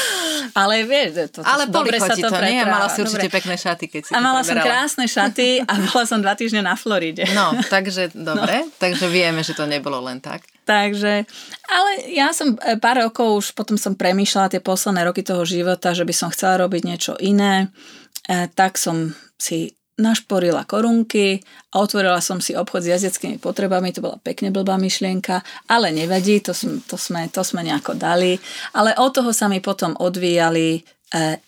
ale 0.60 0.74
vieš, 0.82 1.30
to, 1.30 1.38
to, 1.38 1.46
ale 1.46 1.70
dobre 1.70 2.02
sa 2.02 2.18
to, 2.18 2.26
to 2.26 2.40
nie? 2.42 2.58
Mala 2.66 2.90
si 2.90 3.06
určite 3.06 3.30
dobre. 3.30 3.36
pekné 3.38 3.54
šaty, 3.54 3.84
keď 3.86 4.02
si 4.02 4.12
A 4.12 4.18
mala 4.18 4.42
som 4.42 4.58
krásne 4.58 5.06
šaty 5.06 5.62
a 5.62 5.72
bola 5.94 6.04
som 6.04 6.18
dva 6.18 6.34
týždne 6.34 6.66
na 6.66 6.74
Floride. 6.74 7.22
No, 7.30 7.54
takže 7.70 8.10
dobre, 8.34 8.66
no. 8.66 8.74
takže 8.82 9.06
vieme, 9.06 9.46
že 9.46 9.54
to 9.54 9.70
nebolo 9.70 10.02
len 10.02 10.18
tak. 10.18 10.42
Takže, 10.66 11.22
ale 11.70 11.90
ja 12.10 12.34
som 12.34 12.58
e, 12.58 12.74
pár 12.82 12.98
rokov 12.98 13.38
už 13.38 13.46
potom 13.54 13.78
som 13.78 13.94
premýšľala 13.94 14.50
tie 14.50 14.58
posledné 14.58 15.06
roky 15.06 15.22
toho 15.22 15.46
života, 15.46 15.94
že 15.94 16.02
by 16.02 16.10
som 16.10 16.28
chcela 16.34 16.66
robiť 16.66 16.82
niečo 16.82 17.14
iné. 17.22 17.70
E, 18.26 18.50
tak 18.50 18.74
som 18.74 19.14
si 19.38 19.75
našporila 19.96 20.68
korunky 20.68 21.40
a 21.72 21.80
otvorila 21.80 22.20
som 22.20 22.36
si 22.36 22.52
obchod 22.52 22.84
s 22.84 22.90
jazdeckými 22.92 23.40
potrebami, 23.40 23.96
to 23.96 24.04
bola 24.04 24.20
pekne 24.20 24.52
blbá 24.52 24.76
myšlienka, 24.76 25.40
ale 25.72 25.88
nevadí, 25.88 26.44
to, 26.44 26.52
sme, 26.52 26.84
to, 26.84 27.00
sme, 27.00 27.32
to 27.32 27.40
sme 27.40 27.64
nejako 27.64 27.96
dali, 27.96 28.36
ale 28.76 28.92
od 29.00 29.10
toho 29.16 29.32
sa 29.32 29.48
mi 29.48 29.64
potom 29.64 29.96
odvíjali 29.96 30.76
e, 30.76 30.80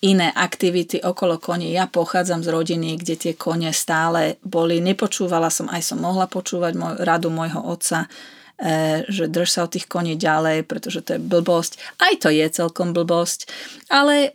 iné 0.01 0.33
aktivity 0.33 0.97
okolo 0.97 1.37
koní. 1.37 1.77
Ja 1.77 1.85
pochádzam 1.85 2.41
z 2.41 2.49
rodiny, 2.49 2.97
kde 2.97 3.15
tie 3.21 3.33
kone 3.37 3.69
stále 3.69 4.41
boli. 4.41 4.81
Nepočúvala 4.81 5.53
som, 5.53 5.69
aj 5.69 5.93
som 5.93 6.01
mohla 6.01 6.25
počúvať 6.25 6.73
môj, 6.73 6.93
radu 7.05 7.29
môjho 7.29 7.61
otca, 7.61 8.09
e, 8.57 9.05
že 9.05 9.29
drž 9.29 9.49
sa 9.53 9.69
od 9.69 9.77
tých 9.77 9.85
koní 9.85 10.17
ďalej, 10.17 10.65
pretože 10.65 11.05
to 11.05 11.15
je 11.15 11.21
blbosť. 11.21 12.01
Aj 12.01 12.17
to 12.17 12.33
je 12.33 12.49
celkom 12.49 12.97
blbosť, 12.97 13.45
ale 13.93 14.33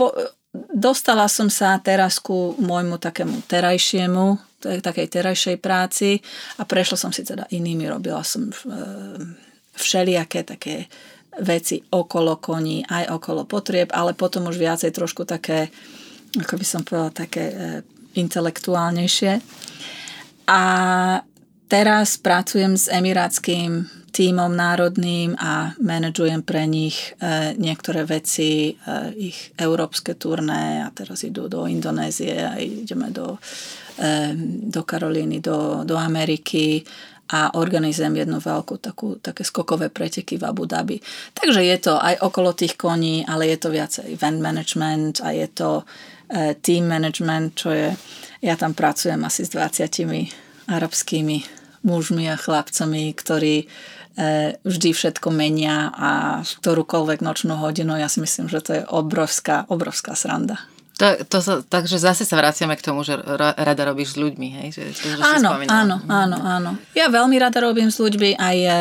po, 0.00 0.16
dostala 0.52 1.30
som 1.30 1.46
sa 1.46 1.78
teraz 1.78 2.18
ku 2.18 2.58
môjmu 2.58 2.98
takému 2.98 3.46
terajšiemu, 3.46 4.38
takej 4.60 5.06
terajšej 5.08 5.56
práci 5.62 6.20
a 6.58 6.66
prešla 6.66 6.96
som 6.98 7.12
si 7.14 7.22
teda 7.22 7.46
inými, 7.54 7.86
robila 7.86 8.20
som 8.26 8.50
e, 8.50 8.54
všelijaké 9.78 10.42
také 10.44 10.90
veci 11.40 11.80
okolo 11.80 12.42
koní, 12.42 12.82
aj 12.84 13.14
okolo 13.14 13.46
potrieb, 13.46 13.94
ale 13.94 14.12
potom 14.12 14.50
už 14.50 14.58
viacej 14.58 14.90
trošku 14.90 15.22
také, 15.24 15.70
ako 16.36 16.54
by 16.58 16.66
som 16.66 16.82
povedala, 16.82 17.14
také 17.14 17.44
e, 17.48 17.54
intelektuálnejšie. 18.18 19.38
A 20.50 20.62
teraz 21.70 22.18
pracujem 22.18 22.74
s 22.74 22.90
emirátským 22.90 23.86
tímom 24.10 24.50
národným 24.50 25.38
a 25.38 25.72
manažujem 25.78 26.42
pre 26.42 26.66
nich 26.66 27.14
e, 27.16 27.54
niektoré 27.54 28.02
veci, 28.02 28.74
e, 28.74 28.92
ich 29.16 29.54
európske 29.54 30.18
turné 30.18 30.82
a 30.82 30.90
teraz 30.90 31.22
idú 31.22 31.46
do 31.46 31.64
Indonézie 31.70 32.34
a 32.42 32.58
ideme 32.58 33.14
do, 33.14 33.38
e, 33.96 34.34
do 34.66 34.82
Karolíny, 34.82 35.38
do, 35.38 35.86
do 35.86 35.94
Ameriky 35.94 36.82
a 37.30 37.54
organizujem 37.54 38.26
jednu 38.26 38.42
veľkú 38.42 38.82
takú, 38.82 39.22
také 39.22 39.46
skokové 39.46 39.86
preteky 39.86 40.34
v 40.34 40.44
Abu 40.50 40.66
Dhabi. 40.66 40.98
Takže 41.30 41.62
je 41.62 41.78
to 41.78 41.94
aj 41.94 42.18
okolo 42.26 42.50
tých 42.58 42.74
koní, 42.74 43.22
ale 43.22 43.46
je 43.54 43.58
to 43.62 43.70
viacej 43.70 44.18
event 44.18 44.42
management 44.42 45.22
a 45.22 45.30
je 45.30 45.46
to 45.46 45.86
team 46.62 46.86
management, 46.86 47.58
čo 47.58 47.70
je, 47.74 47.90
ja 48.42 48.54
tam 48.54 48.74
pracujem 48.74 49.18
asi 49.26 49.42
s 49.46 49.50
20 49.50 50.70
arabskými 50.70 51.60
mužmi 51.82 52.28
a 52.28 52.36
chlapcami, 52.36 53.12
ktorí 53.16 53.64
vždy 54.60 54.90
všetko 54.92 55.28
menia 55.32 55.88
a 55.96 56.10
ktorúkoľvek 56.44 57.24
nočnú 57.24 57.56
hodinu, 57.56 57.96
ja 57.96 58.06
si 58.12 58.20
myslím, 58.20 58.52
že 58.52 58.60
to 58.60 58.70
je 58.76 58.82
obrovská, 58.84 59.64
obrovská 59.72 60.12
sranda. 60.12 60.60
To, 61.00 61.16
to 61.24 61.38
sa, 61.40 61.54
takže 61.64 61.96
zase 61.96 62.28
sa 62.28 62.36
vraciame 62.36 62.76
k 62.76 62.84
tomu, 62.84 63.00
že 63.00 63.16
rada 63.40 63.82
robíš 63.88 64.12
s 64.12 64.20
ľuďmi, 64.20 64.48
hej? 64.60 64.68
Že, 64.76 64.82
to, 64.92 65.06
že 65.16 65.24
áno, 65.24 65.50
áno, 65.64 65.96
áno, 66.04 66.36
áno. 66.36 66.70
Ja 66.92 67.08
veľmi 67.08 67.40
rada 67.40 67.56
robím 67.64 67.88
s 67.88 67.96
ľuďmi 67.96 68.36
a 68.36 68.46
je, 68.52 68.76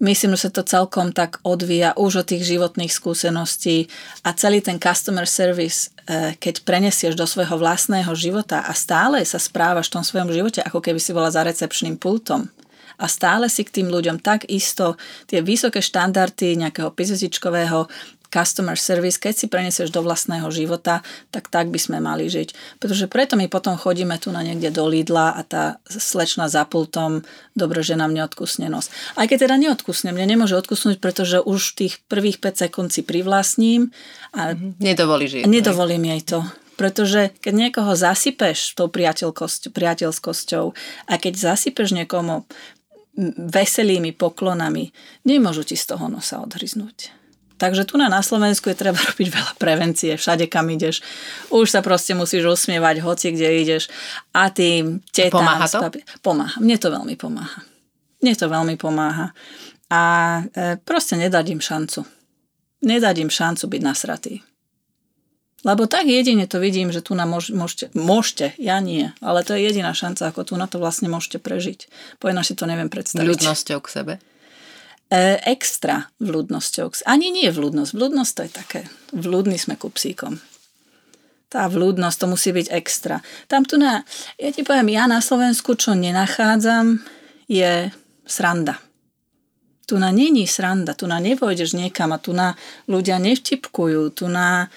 myslím, 0.00 0.32
že 0.32 0.48
sa 0.48 0.50
to 0.56 0.64
celkom 0.64 1.12
tak 1.12 1.36
odvíja 1.44 1.92
už 2.00 2.24
od 2.24 2.26
tých 2.32 2.48
životných 2.48 2.88
skúseností 2.88 3.84
a 4.24 4.32
celý 4.32 4.64
ten 4.64 4.80
customer 4.80 5.28
service, 5.28 5.92
e, 6.08 6.40
keď 6.40 6.64
prenesieš 6.64 7.12
do 7.12 7.28
svojho 7.28 7.60
vlastného 7.60 8.16
života 8.16 8.64
a 8.64 8.72
stále 8.72 9.20
sa 9.28 9.36
správaš 9.36 9.92
v 9.92 10.00
tom 10.00 10.04
svojom 10.08 10.32
živote, 10.32 10.64
ako 10.64 10.80
keby 10.80 10.96
si 10.96 11.12
bola 11.12 11.28
za 11.28 11.44
recepčným 11.44 12.00
pultom, 12.00 12.48
a 12.98 13.06
stále 13.06 13.46
si 13.46 13.62
k 13.62 13.80
tým 13.80 13.88
ľuďom 13.88 14.20
tak 14.20 14.44
isto 14.50 14.98
tie 15.30 15.40
vysoké 15.40 15.78
štandardy 15.80 16.58
nejakého 16.58 16.90
pizetičkového 16.92 17.86
customer 18.28 18.76
service, 18.76 19.16
keď 19.16 19.34
si 19.34 19.46
prenesieš 19.48 19.88
do 19.88 20.04
vlastného 20.04 20.46
života, 20.52 21.00
tak 21.32 21.48
tak 21.48 21.72
by 21.72 21.80
sme 21.80 21.98
mali 21.98 22.28
žiť. 22.28 22.78
Pretože 22.78 23.08
preto 23.08 23.34
my 23.40 23.48
potom 23.48 23.74
chodíme 23.74 24.14
tu 24.20 24.28
na 24.28 24.44
niekde 24.44 24.68
do 24.68 24.84
Lidla 24.84 25.32
a 25.32 25.40
tá 25.42 25.64
slečna 25.88 26.46
za 26.52 26.68
pultom, 26.68 27.24
dobre, 27.56 27.80
že 27.80 27.96
nám 27.96 28.12
neodkusne 28.12 28.68
nos. 28.68 28.92
Aj 29.16 29.24
keď 29.24 29.48
teda 29.48 29.56
neodkusne, 29.56 30.12
mne 30.12 30.36
nemôže 30.36 30.54
odkusnúť, 30.60 31.00
pretože 31.00 31.40
už 31.40 31.74
tých 31.74 32.04
prvých 32.06 32.38
5 32.38 32.68
sekúnd 32.68 32.88
si 32.92 33.00
privlastním 33.00 33.90
a 34.36 34.52
mm-hmm. 34.52 34.70
nedovolíš 34.78 35.30
jej. 35.40 35.42
Nedovolím 35.48 36.04
jej 36.12 36.22
to. 36.22 36.44
Pretože 36.78 37.34
keď 37.42 37.54
niekoho 37.58 37.98
zasypeš 37.98 38.78
tou 38.78 38.86
priateľskosťou 38.86 40.64
a 41.10 41.14
keď 41.18 41.34
zasypeš 41.34 41.90
niekomu 41.90 42.46
veselými 43.50 44.14
poklonami, 44.14 44.94
nemôžu 45.26 45.66
ti 45.66 45.74
z 45.74 45.94
toho 45.94 46.06
nosa 46.06 46.38
odhryznúť. 46.38 47.18
Takže 47.58 47.90
tu 47.90 47.98
na, 47.98 48.06
Slovensku 48.22 48.70
je 48.70 48.78
treba 48.78 49.02
robiť 49.10 49.28
veľa 49.34 49.52
prevencie, 49.58 50.14
všade 50.14 50.46
kam 50.46 50.70
ideš. 50.70 51.02
Už 51.50 51.66
sa 51.74 51.82
proste 51.82 52.14
musíš 52.14 52.46
usmievať, 52.46 53.02
hoci 53.02 53.34
kde 53.34 53.66
ideš. 53.66 53.90
A 54.30 54.48
tým 54.54 55.02
tetám... 55.10 55.42
Pomáha 55.42 55.66
to? 55.66 55.78
Papi- 55.82 56.06
pomáha. 56.22 56.56
Mne 56.62 56.78
to 56.78 56.88
veľmi 56.94 57.14
pomáha. 57.18 57.60
Mne 58.22 58.34
to 58.38 58.46
veľmi 58.46 58.74
pomáha. 58.78 59.34
A 59.90 60.02
e, 60.54 60.78
proste 60.78 61.18
nedať 61.18 61.50
im 61.50 61.58
šancu. 61.58 62.06
Nedať 62.86 63.26
im 63.26 63.30
šancu 63.30 63.66
byť 63.66 63.82
nasratý. 63.82 64.38
Lebo 65.66 65.90
tak 65.90 66.06
jedine 66.06 66.46
to 66.46 66.62
vidím, 66.62 66.94
že 66.94 67.02
tu 67.02 67.18
na 67.18 67.26
môžete, 67.26 67.90
môžete, 67.98 68.54
ja 68.62 68.78
nie, 68.78 69.10
ale 69.18 69.42
to 69.42 69.58
je 69.58 69.66
jediná 69.66 69.90
šanca, 69.90 70.30
ako 70.30 70.46
tu 70.46 70.54
na 70.54 70.70
to 70.70 70.78
vlastne 70.78 71.10
môžete 71.10 71.42
prežiť. 71.42 71.90
Po 72.22 72.30
si 72.46 72.54
to 72.54 72.70
neviem 72.70 72.86
predstaviť. 72.86 73.26
Vľudnosťou 73.26 73.78
k 73.82 73.88
sebe? 73.90 74.14
E, 75.10 75.40
extra 75.50 76.06
vľudnosťou. 76.22 77.02
Ani 77.10 77.34
nie 77.34 77.50
vľudnosť. 77.50 77.90
Vľudnosť 77.90 78.32
to 78.38 78.42
je 78.46 78.50
také. 78.54 78.80
Vľudní 79.10 79.58
sme 79.58 79.74
ku 79.74 79.90
psíkom. 79.90 80.38
Tá 81.48 81.64
vľudnosť, 81.66 82.16
to 82.20 82.26
musí 82.28 82.52
byť 82.54 82.68
extra. 82.70 83.24
Tam 83.48 83.64
tu 83.64 83.80
na, 83.80 84.04
ja 84.36 84.52
ti 84.52 84.62
poviem, 84.62 84.92
ja 84.94 85.08
na 85.10 85.18
Slovensku, 85.18 85.74
čo 85.74 85.96
nenachádzam, 85.96 87.02
je 87.48 87.88
sranda. 88.28 88.76
Tu 89.88 89.96
na 89.96 90.12
není 90.12 90.44
sranda, 90.44 90.92
tu 90.92 91.08
na 91.08 91.16
nevojdeš 91.16 91.72
niekam 91.72 92.12
a 92.12 92.20
tu 92.20 92.36
na 92.36 92.52
ľudia 92.84 93.16
nevtipkujú, 93.16 94.12
tu 94.12 94.28
na 94.28 94.68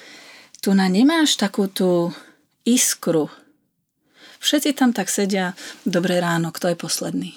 tu 0.62 0.78
na 0.78 0.86
nemáš 0.86 1.42
takú 1.42 1.66
tú 1.66 2.14
iskru. 2.62 3.34
Všetci 4.38 4.78
tam 4.78 4.94
tak 4.94 5.10
sedia, 5.10 5.58
dobré 5.86 6.22
ráno, 6.22 6.54
kto 6.54 6.70
je 6.70 6.78
posledný? 6.78 7.32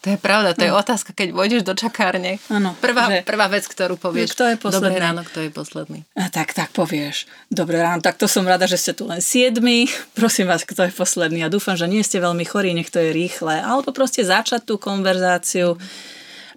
To 0.00 0.16
je 0.16 0.18
pravda, 0.18 0.56
to 0.56 0.64
je 0.64 0.72
no. 0.72 0.80
otázka, 0.80 1.12
keď 1.12 1.28
vôjdeš 1.36 1.60
do 1.60 1.76
čakárne. 1.76 2.40
Ano, 2.48 2.72
prvá, 2.80 3.04
že, 3.12 3.20
prvá 3.20 3.52
vec, 3.52 3.68
ktorú 3.68 4.00
povieš. 4.00 4.32
Kto 4.32 4.48
je 4.48 4.56
posledný? 4.56 4.96
Dobré 4.96 4.96
ráno, 4.96 5.22
kto 5.28 5.38
je 5.44 5.50
posledný. 5.52 5.98
A 6.16 6.32
tak, 6.32 6.56
tak 6.56 6.72
povieš. 6.72 7.28
Dobré 7.52 7.84
ráno, 7.84 8.00
tak 8.00 8.16
to 8.16 8.24
som 8.24 8.48
rada, 8.48 8.64
že 8.64 8.80
ste 8.80 8.96
tu 8.96 9.04
len 9.04 9.20
siedmi. 9.20 9.92
Prosím 10.16 10.48
vás, 10.48 10.64
kto 10.64 10.88
je 10.88 10.92
posledný. 10.96 11.44
A 11.44 11.52
dúfam, 11.52 11.76
že 11.76 11.84
nie 11.84 12.00
ste 12.00 12.16
veľmi 12.16 12.48
chorí, 12.48 12.72
nech 12.72 12.88
to 12.88 12.96
je 12.96 13.12
rýchle. 13.12 13.60
Alebo 13.60 13.92
proste 13.92 14.24
začať 14.24 14.64
tú 14.64 14.80
konverzáciu, 14.80 15.76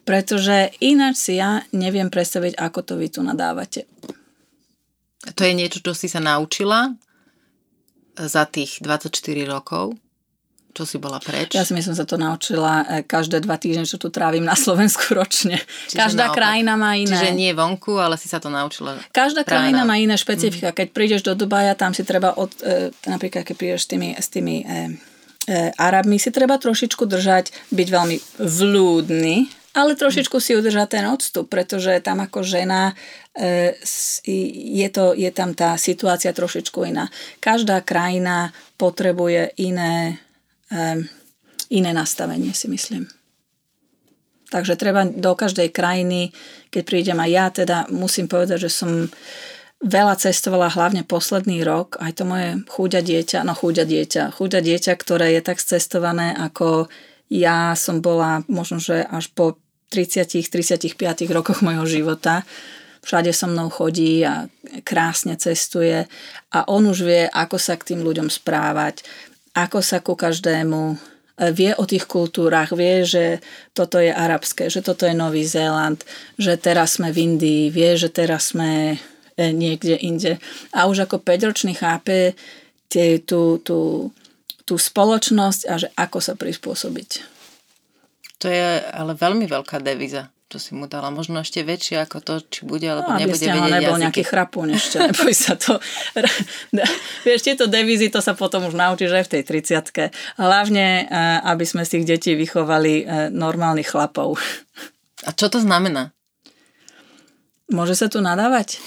pretože 0.08 0.72
ináč 0.80 1.20
si 1.20 1.34
ja 1.36 1.68
neviem 1.76 2.08
predstaviť, 2.08 2.56
ako 2.56 2.80
to 2.80 2.94
vy 2.96 3.12
tu 3.12 3.20
nadávate. 3.28 3.84
To 5.32 5.42
je 5.48 5.54
niečo, 5.56 5.80
čo 5.80 5.96
si 5.96 6.12
sa 6.12 6.20
naučila 6.20 6.92
za 8.20 8.44
tých 8.46 8.84
24 8.84 9.14
rokov? 9.48 9.96
Čo 10.74 10.90
si 10.90 10.98
bola 10.98 11.22
preč? 11.22 11.54
Ja 11.54 11.62
si 11.62 11.78
myslím, 11.78 11.94
sa 11.94 12.02
to 12.02 12.18
naučila 12.18 12.82
e, 12.90 13.06
každé 13.06 13.46
dva 13.46 13.62
týždne, 13.62 13.86
čo 13.86 14.02
tu 14.02 14.10
trávim 14.10 14.42
na 14.42 14.58
Slovensku 14.58 15.14
ročne. 15.22 15.62
Čiže 15.86 16.02
Každá 16.02 16.34
naopak. 16.34 16.38
krajina 16.42 16.74
má 16.74 16.98
iné. 16.98 17.14
Čiže 17.14 17.30
nie 17.38 17.54
vonku, 17.54 18.02
ale 18.02 18.18
si 18.18 18.26
sa 18.26 18.42
to 18.42 18.50
naučila. 18.50 18.98
Každá 19.14 19.46
krajina 19.46 19.86
má 19.86 20.02
iné 20.02 20.18
špecifika. 20.18 20.74
Mm. 20.74 20.78
Keď 20.82 20.88
prídeš 20.90 21.22
do 21.22 21.38
Dubaja, 21.38 21.78
tam 21.78 21.94
si 21.94 22.02
treba, 22.02 22.34
od, 22.34 22.50
e, 22.66 22.90
napríklad 23.06 23.46
keď 23.46 23.56
prídeš 23.56 23.86
s 23.86 23.90
tými, 23.94 24.10
s 24.18 24.28
tými 24.34 24.56
e, 24.66 24.98
e, 25.46 25.70
Arabmi, 25.78 26.18
si 26.18 26.34
treba 26.34 26.58
trošičku 26.58 27.06
držať, 27.06 27.54
byť 27.70 27.88
veľmi 27.94 28.18
vľúdny, 28.42 29.63
ale 29.74 29.98
trošičku 29.98 30.38
si 30.38 30.54
udržať 30.54 30.88
ten 31.02 31.06
odstup, 31.10 31.50
pretože 31.50 31.98
tam 32.06 32.22
ako 32.22 32.46
žena 32.46 32.94
e, 33.34 33.74
je, 34.78 34.88
to, 34.94 35.18
je 35.18 35.30
tam 35.34 35.58
tá 35.58 35.78
situácia 35.82 36.30
trošičku 36.30 36.86
iná. 36.86 37.10
Každá 37.42 37.82
krajina 37.82 38.54
potrebuje 38.78 39.58
iné 39.58 40.22
iné 41.70 41.92
nastavenie, 41.94 42.54
si 42.54 42.70
myslím. 42.70 43.10
Takže 44.54 44.78
treba 44.78 45.10
do 45.10 45.34
každej 45.34 45.74
krajiny, 45.74 46.30
keď 46.70 46.84
prídem 46.86 47.18
aj 47.18 47.30
ja, 47.34 47.46
teda 47.50 47.78
musím 47.90 48.30
povedať, 48.30 48.70
že 48.70 48.70
som 48.70 49.10
veľa 49.82 50.16
cestovala, 50.16 50.70
hlavne 50.70 51.02
posledný 51.02 51.66
rok, 51.66 51.98
aj 51.98 52.22
to 52.22 52.24
moje 52.24 52.62
chúďa 52.70 53.02
dieťa, 53.02 53.40
no 53.42 53.58
chúďa 53.58 53.84
dieťa, 53.90 54.24
chúďa 54.38 54.62
dieťa, 54.62 54.94
ktoré 54.94 55.34
je 55.34 55.42
tak 55.42 55.58
cestované, 55.58 56.38
ako 56.38 56.88
ja 57.34 57.74
som 57.74 58.00
bola 58.00 58.46
možno, 58.46 58.78
že 58.78 59.02
až 59.02 59.34
po 59.34 59.58
30-35 59.94 60.98
rokoch 61.30 61.62
mojho 61.62 61.86
života. 61.86 62.42
Všade 63.06 63.30
so 63.36 63.46
mnou 63.46 63.70
chodí 63.70 64.26
a 64.26 64.50
krásne 64.82 65.38
cestuje 65.38 66.10
a 66.56 66.60
on 66.72 66.88
už 66.90 67.06
vie, 67.06 67.22
ako 67.30 67.62
sa 67.62 67.78
k 67.78 67.94
tým 67.94 68.02
ľuďom 68.02 68.32
správať 68.32 69.06
ako 69.54 69.80
sa 69.86 70.02
ku 70.02 70.18
každému 70.18 70.82
e, 70.94 70.96
vie 71.54 71.72
o 71.78 71.86
tých 71.86 72.10
kultúrach, 72.10 72.74
vie, 72.74 73.06
že 73.06 73.40
toto 73.78 74.02
je 74.02 74.10
arabské, 74.10 74.68
že 74.68 74.82
toto 74.82 75.06
je 75.06 75.14
Nový 75.14 75.46
Zéland, 75.46 76.02
že 76.42 76.58
teraz 76.58 76.98
sme 76.98 77.14
v 77.14 77.22
Indii, 77.22 77.70
vie, 77.70 77.94
že 77.94 78.10
teraz 78.10 78.52
sme 78.52 78.98
e, 79.38 79.46
niekde 79.54 79.98
inde. 80.02 80.42
A 80.74 80.90
už 80.90 81.06
ako 81.06 81.22
5-ročný 81.22 81.78
chápe 81.78 82.34
tie, 82.90 83.22
tú, 83.22 83.62
tú, 83.62 84.10
tú 84.66 84.76
spoločnosť 84.76 85.62
a 85.70 85.74
že 85.78 85.88
ako 85.94 86.18
sa 86.18 86.34
prispôsobiť. 86.34 87.33
To 88.44 88.52
je 88.52 88.84
ale 88.92 89.16
veľmi 89.16 89.48
veľká 89.48 89.80
deviza 89.80 90.28
čo 90.54 90.62
si 90.62 90.78
mu 90.78 90.86
dala. 90.86 91.10
Možno 91.10 91.42
ešte 91.42 91.66
väčšie 91.66 92.06
ako 92.06 92.22
to, 92.22 92.34
či 92.46 92.62
bude, 92.62 92.86
alebo 92.86 93.10
no, 93.10 93.18
nebude 93.18 93.42
vedieť 93.42 93.74
nebol 93.74 93.98
jazyky. 93.98 94.04
nejaký 94.06 94.24
chrapún 94.30 94.70
ešte, 94.70 95.02
neboj 95.10 95.34
sa 95.34 95.58
to. 95.58 95.82
Vieš, 97.26 97.42
tieto 97.42 97.66
devízy, 97.66 98.14
to 98.14 98.22
sa 98.22 98.38
potom 98.38 98.70
už 98.70 98.78
naučíš 98.78 99.18
aj 99.18 99.26
v 99.26 99.32
tej 99.34 99.42
30 99.50 100.14
Hlavne, 100.38 101.10
eh, 101.10 101.50
aby 101.50 101.66
sme 101.66 101.82
si 101.82 101.98
tých 101.98 102.06
detí 102.06 102.32
vychovali 102.38 102.94
eh, 103.02 103.06
normálnych 103.34 103.90
chlapov. 103.90 104.38
A 105.26 105.34
čo 105.34 105.50
to 105.50 105.58
znamená? 105.58 106.14
Môže 107.74 107.98
sa 107.98 108.06
tu 108.06 108.22
nadávať? 108.22 108.78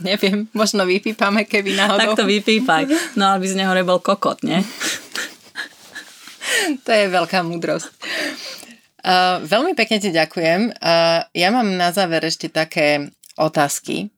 Neviem, 0.00 0.48
možno 0.56 0.88
vypípame, 0.88 1.44
keby 1.44 1.76
náhodou. 1.76 2.16
Tak 2.16 2.24
to 2.24 2.24
vypípaj. 2.24 2.88
No, 3.20 3.36
aby 3.36 3.44
z 3.44 3.60
neho 3.60 3.76
nebol 3.76 4.00
kokot, 4.00 4.40
nie? 4.40 4.64
to 6.84 6.90
je 6.92 7.04
veľká 7.12 7.44
múdrosť. 7.44 7.99
Uh, 9.00 9.40
veľmi 9.48 9.72
pekne 9.72 9.96
ti 9.96 10.12
ďakujem. 10.12 10.76
Uh, 10.76 11.24
ja 11.32 11.48
mám 11.48 11.72
na 11.76 11.88
záver 11.90 12.20
ešte 12.24 12.52
také 12.52 13.08
otázky, 13.40 14.12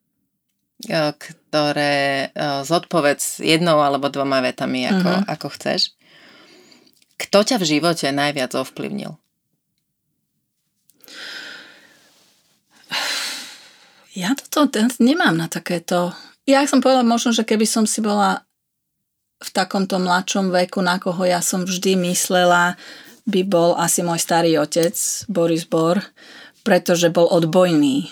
uh, 0.90 1.14
ktoré 1.14 2.30
uh, 2.34 2.66
zodpovedz 2.66 3.42
jednou 3.46 3.78
alebo 3.78 4.10
dvoma 4.10 4.42
vetami, 4.42 4.90
ako, 4.90 5.10
uh-huh. 5.10 5.30
ako 5.30 5.46
chceš. 5.54 5.94
Kto 7.14 7.46
ťa 7.46 7.62
v 7.62 7.68
živote 7.78 8.10
najviac 8.10 8.50
ovplyvnil? 8.58 9.14
Ja 14.12 14.34
toto 14.36 14.68
nemám 15.00 15.38
na 15.38 15.48
takéto... 15.48 16.12
Ja 16.44 16.66
som 16.66 16.82
povedala 16.82 17.06
možno, 17.06 17.32
že 17.32 17.46
keby 17.46 17.64
som 17.64 17.86
si 17.86 18.02
bola 18.02 18.44
v 19.40 19.48
takomto 19.54 19.96
mladšom 19.96 20.52
veku, 20.52 20.82
na 20.84 20.98
koho 21.00 21.22
ja 21.24 21.40
som 21.40 21.64
vždy 21.64 21.96
myslela, 22.10 22.76
by 23.26 23.42
bol 23.46 23.78
asi 23.78 24.02
môj 24.02 24.18
starý 24.18 24.58
otec, 24.58 24.94
Boris 25.30 25.66
Bor, 25.66 26.02
pretože 26.66 27.10
bol 27.10 27.30
odbojný. 27.30 28.10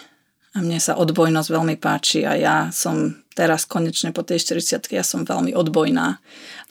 A 0.55 0.63
mne 0.63 0.83
sa 0.83 0.99
odbojnosť 0.99 1.49
veľmi 1.51 1.77
páči 1.79 2.27
a 2.27 2.35
ja 2.35 2.57
som 2.75 3.15
teraz 3.39 3.71
konečne 3.71 4.11
po 4.11 4.27
tej 4.27 4.43
40 4.43 4.91
ja 4.91 5.07
som 5.07 5.23
veľmi 5.23 5.55
odbojná 5.55 6.19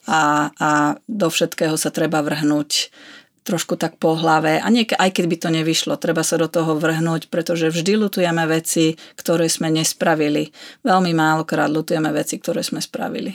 a, 0.04 0.20
a 0.52 0.70
do 1.08 1.28
všetkého 1.32 1.80
sa 1.80 1.88
treba 1.88 2.20
vrhnúť 2.20 2.92
trošku 3.40 3.80
tak 3.80 3.96
po 3.96 4.20
hlave 4.20 4.60
a 4.60 4.68
niek- 4.68 4.94
aj 4.94 5.10
keď 5.16 5.24
by 5.24 5.36
to 5.40 5.48
nevyšlo, 5.48 5.96
treba 5.96 6.20
sa 6.20 6.36
do 6.36 6.46
toho 6.46 6.76
vrhnúť, 6.76 7.32
pretože 7.32 7.72
vždy 7.72 7.96
lutujeme 7.96 8.44
veci, 8.44 9.00
ktoré 9.16 9.48
sme 9.48 9.72
nespravili. 9.72 10.52
Veľmi 10.84 11.16
málokrát 11.16 11.72
lutujeme 11.72 12.12
veci, 12.12 12.36
ktoré 12.36 12.60
sme 12.60 12.84
spravili. 12.84 13.32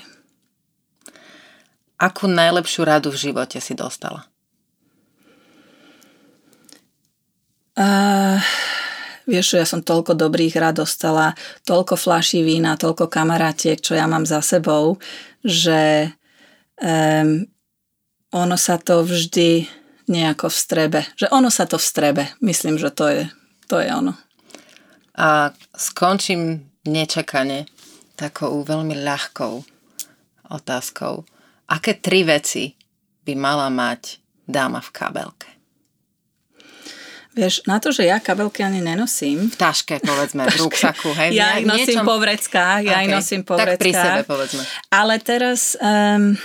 Akú 1.97 2.29
najlepšiu 2.29 2.85
radu 2.85 3.09
v 3.09 3.31
živote 3.31 3.57
si 3.57 3.73
dostala? 3.73 4.29
Uh, 7.75 8.39
vieš, 9.27 9.59
ja 9.59 9.67
som 9.67 9.83
toľko 9.83 10.15
dobrých 10.15 10.55
rád 10.55 10.87
dostala, 10.87 11.35
toľko 11.67 11.99
flaší 11.99 12.39
vína, 12.39 12.79
toľko 12.79 13.11
kamarátiek, 13.11 13.79
čo 13.83 13.99
ja 13.99 14.07
mám 14.07 14.23
za 14.23 14.39
sebou, 14.39 14.95
že 15.43 16.11
um, 16.79 17.43
ono 18.31 18.55
sa 18.55 18.79
to 18.79 19.03
vždy 19.03 19.67
nejako 20.07 20.47
v 20.47 20.57
strebe. 20.57 20.99
Že 21.19 21.27
ono 21.31 21.49
sa 21.51 21.65
to 21.65 21.75
v 21.75 21.87
strebe. 21.87 22.23
Myslím, 22.39 22.77
že 22.77 22.93
to 22.93 23.05
je, 23.09 23.23
to 23.67 23.79
je 23.81 23.89
ono. 23.91 24.13
A 25.15 25.51
skončím 25.75 26.67
nečakane 26.85 27.65
takou 28.15 28.61
veľmi 28.63 28.99
ľahkou 29.03 29.63
otázkou. 30.51 31.25
Aké 31.71 31.97
tri 31.97 32.21
veci 32.21 32.75
by 33.25 33.33
mala 33.33 33.67
mať 33.73 34.21
dáma 34.45 34.83
v 34.83 34.93
kabelke? 34.93 35.54
Vieš, 37.35 37.67
na 37.67 37.83
to, 37.83 37.91
že 37.91 38.07
ja 38.07 38.23
kabelky 38.23 38.63
ani 38.63 38.79
nenosím. 38.79 39.51
V 39.51 39.57
taške, 39.59 39.99
povedzme, 39.99 40.47
v 40.47 40.55
ruksaku, 40.63 41.11
hej? 41.19 41.35
Ja 41.35 41.59
ich 41.59 41.67
nosím 41.67 41.99
niečom... 41.99 42.07
po 42.07 42.15
vreckách, 42.15 42.81
ja 42.87 42.95
okay. 42.95 43.03
ich 43.03 43.11
nosím 43.11 43.41
po 43.43 43.59
tak 43.59 43.75
vreckách. 43.75 43.83
pri 43.83 43.91
sebe, 43.91 44.19
povedzme. 44.23 44.63
Ale 44.87 45.13
teraz... 45.19 45.75
Um, 45.83 46.39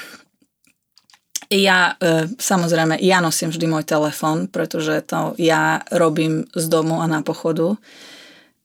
ja 1.50 1.98
e, 1.98 2.30
samozrejme, 2.38 3.02
ja 3.02 3.18
nosím 3.18 3.50
vždy 3.50 3.66
môj 3.66 3.82
telefon, 3.82 4.46
pretože 4.46 5.02
to 5.02 5.34
ja 5.34 5.82
robím 5.90 6.46
z 6.54 6.64
domu 6.70 7.02
a 7.02 7.10
na 7.10 7.26
pochodu. 7.26 7.74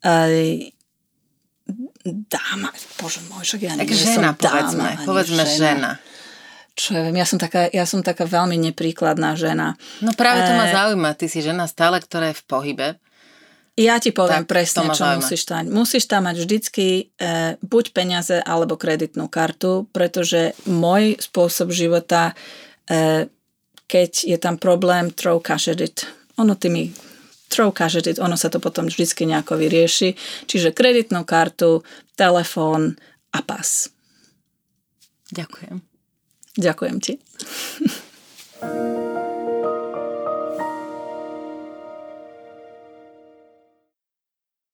E, 0.06 0.70
dáma, 2.06 2.70
bože 3.02 3.26
môj, 3.26 3.42
však 3.42 3.62
ja 3.66 3.74
tak 3.74 3.90
žena, 3.90 4.38
som 4.38 4.38
povedzme, 4.38 4.90
dáma, 5.02 5.06
povedzme 5.10 5.44
žena. 5.50 5.58
žena 5.58 5.92
čo 6.76 6.92
ja 6.92 7.02
viem, 7.08 7.16
ja 7.16 7.24
som 7.24 7.40
taká, 7.40 7.72
ja 7.72 7.88
som 7.88 8.04
taká 8.04 8.28
veľmi 8.28 8.60
nepríkladná 8.60 9.40
žena. 9.40 9.80
No 10.04 10.12
práve 10.12 10.44
to 10.44 10.52
ma 10.52 10.68
e, 10.68 10.76
zaujíma, 10.76 11.10
ty 11.16 11.32
si 11.32 11.40
žena 11.40 11.72
stále, 11.72 12.04
ktorá 12.04 12.36
je 12.36 12.40
v 12.40 12.46
pohybe. 12.46 12.88
Ja 13.76 14.00
ti 14.00 14.12
poviem 14.12 14.48
tak, 14.48 14.52
presne, 14.52 14.92
čo 14.92 15.04
zaujíma. 15.04 15.20
musíš 15.24 15.42
tam. 15.48 15.64
Musíš 15.72 16.04
tam 16.08 16.28
mať 16.28 16.36
vždycky 16.44 16.88
e, 17.16 17.56
buď 17.60 17.86
peniaze 17.96 18.36
alebo 18.44 18.76
kreditnú 18.76 19.32
kartu, 19.32 19.88
pretože 19.96 20.56
môj 20.68 21.20
spôsob 21.20 21.72
života, 21.72 22.36
e, 22.92 23.28
keď 23.88 24.12
je 24.28 24.38
tam 24.40 24.60
problém, 24.60 25.12
throw 25.16 25.40
cash 25.40 25.72
at 25.72 25.80
it. 25.80 26.08
Ono 26.40 26.56
tými 26.60 26.92
throw 27.48 27.72
cash 27.72 28.00
at 28.00 28.08
it, 28.08 28.20
ono 28.20 28.36
sa 28.36 28.52
to 28.52 28.60
potom 28.60 28.92
vždycky 28.92 29.24
nejako 29.24 29.60
vyrieši. 29.60 30.16
Čiže 30.48 30.76
kreditnú 30.76 31.24
kartu, 31.24 31.88
telefón 32.20 33.00
a 33.32 33.40
pas. 33.44 33.88
Ďakujem. 35.32 35.95
Ďakujem 36.56 36.98
ti. 37.04 37.14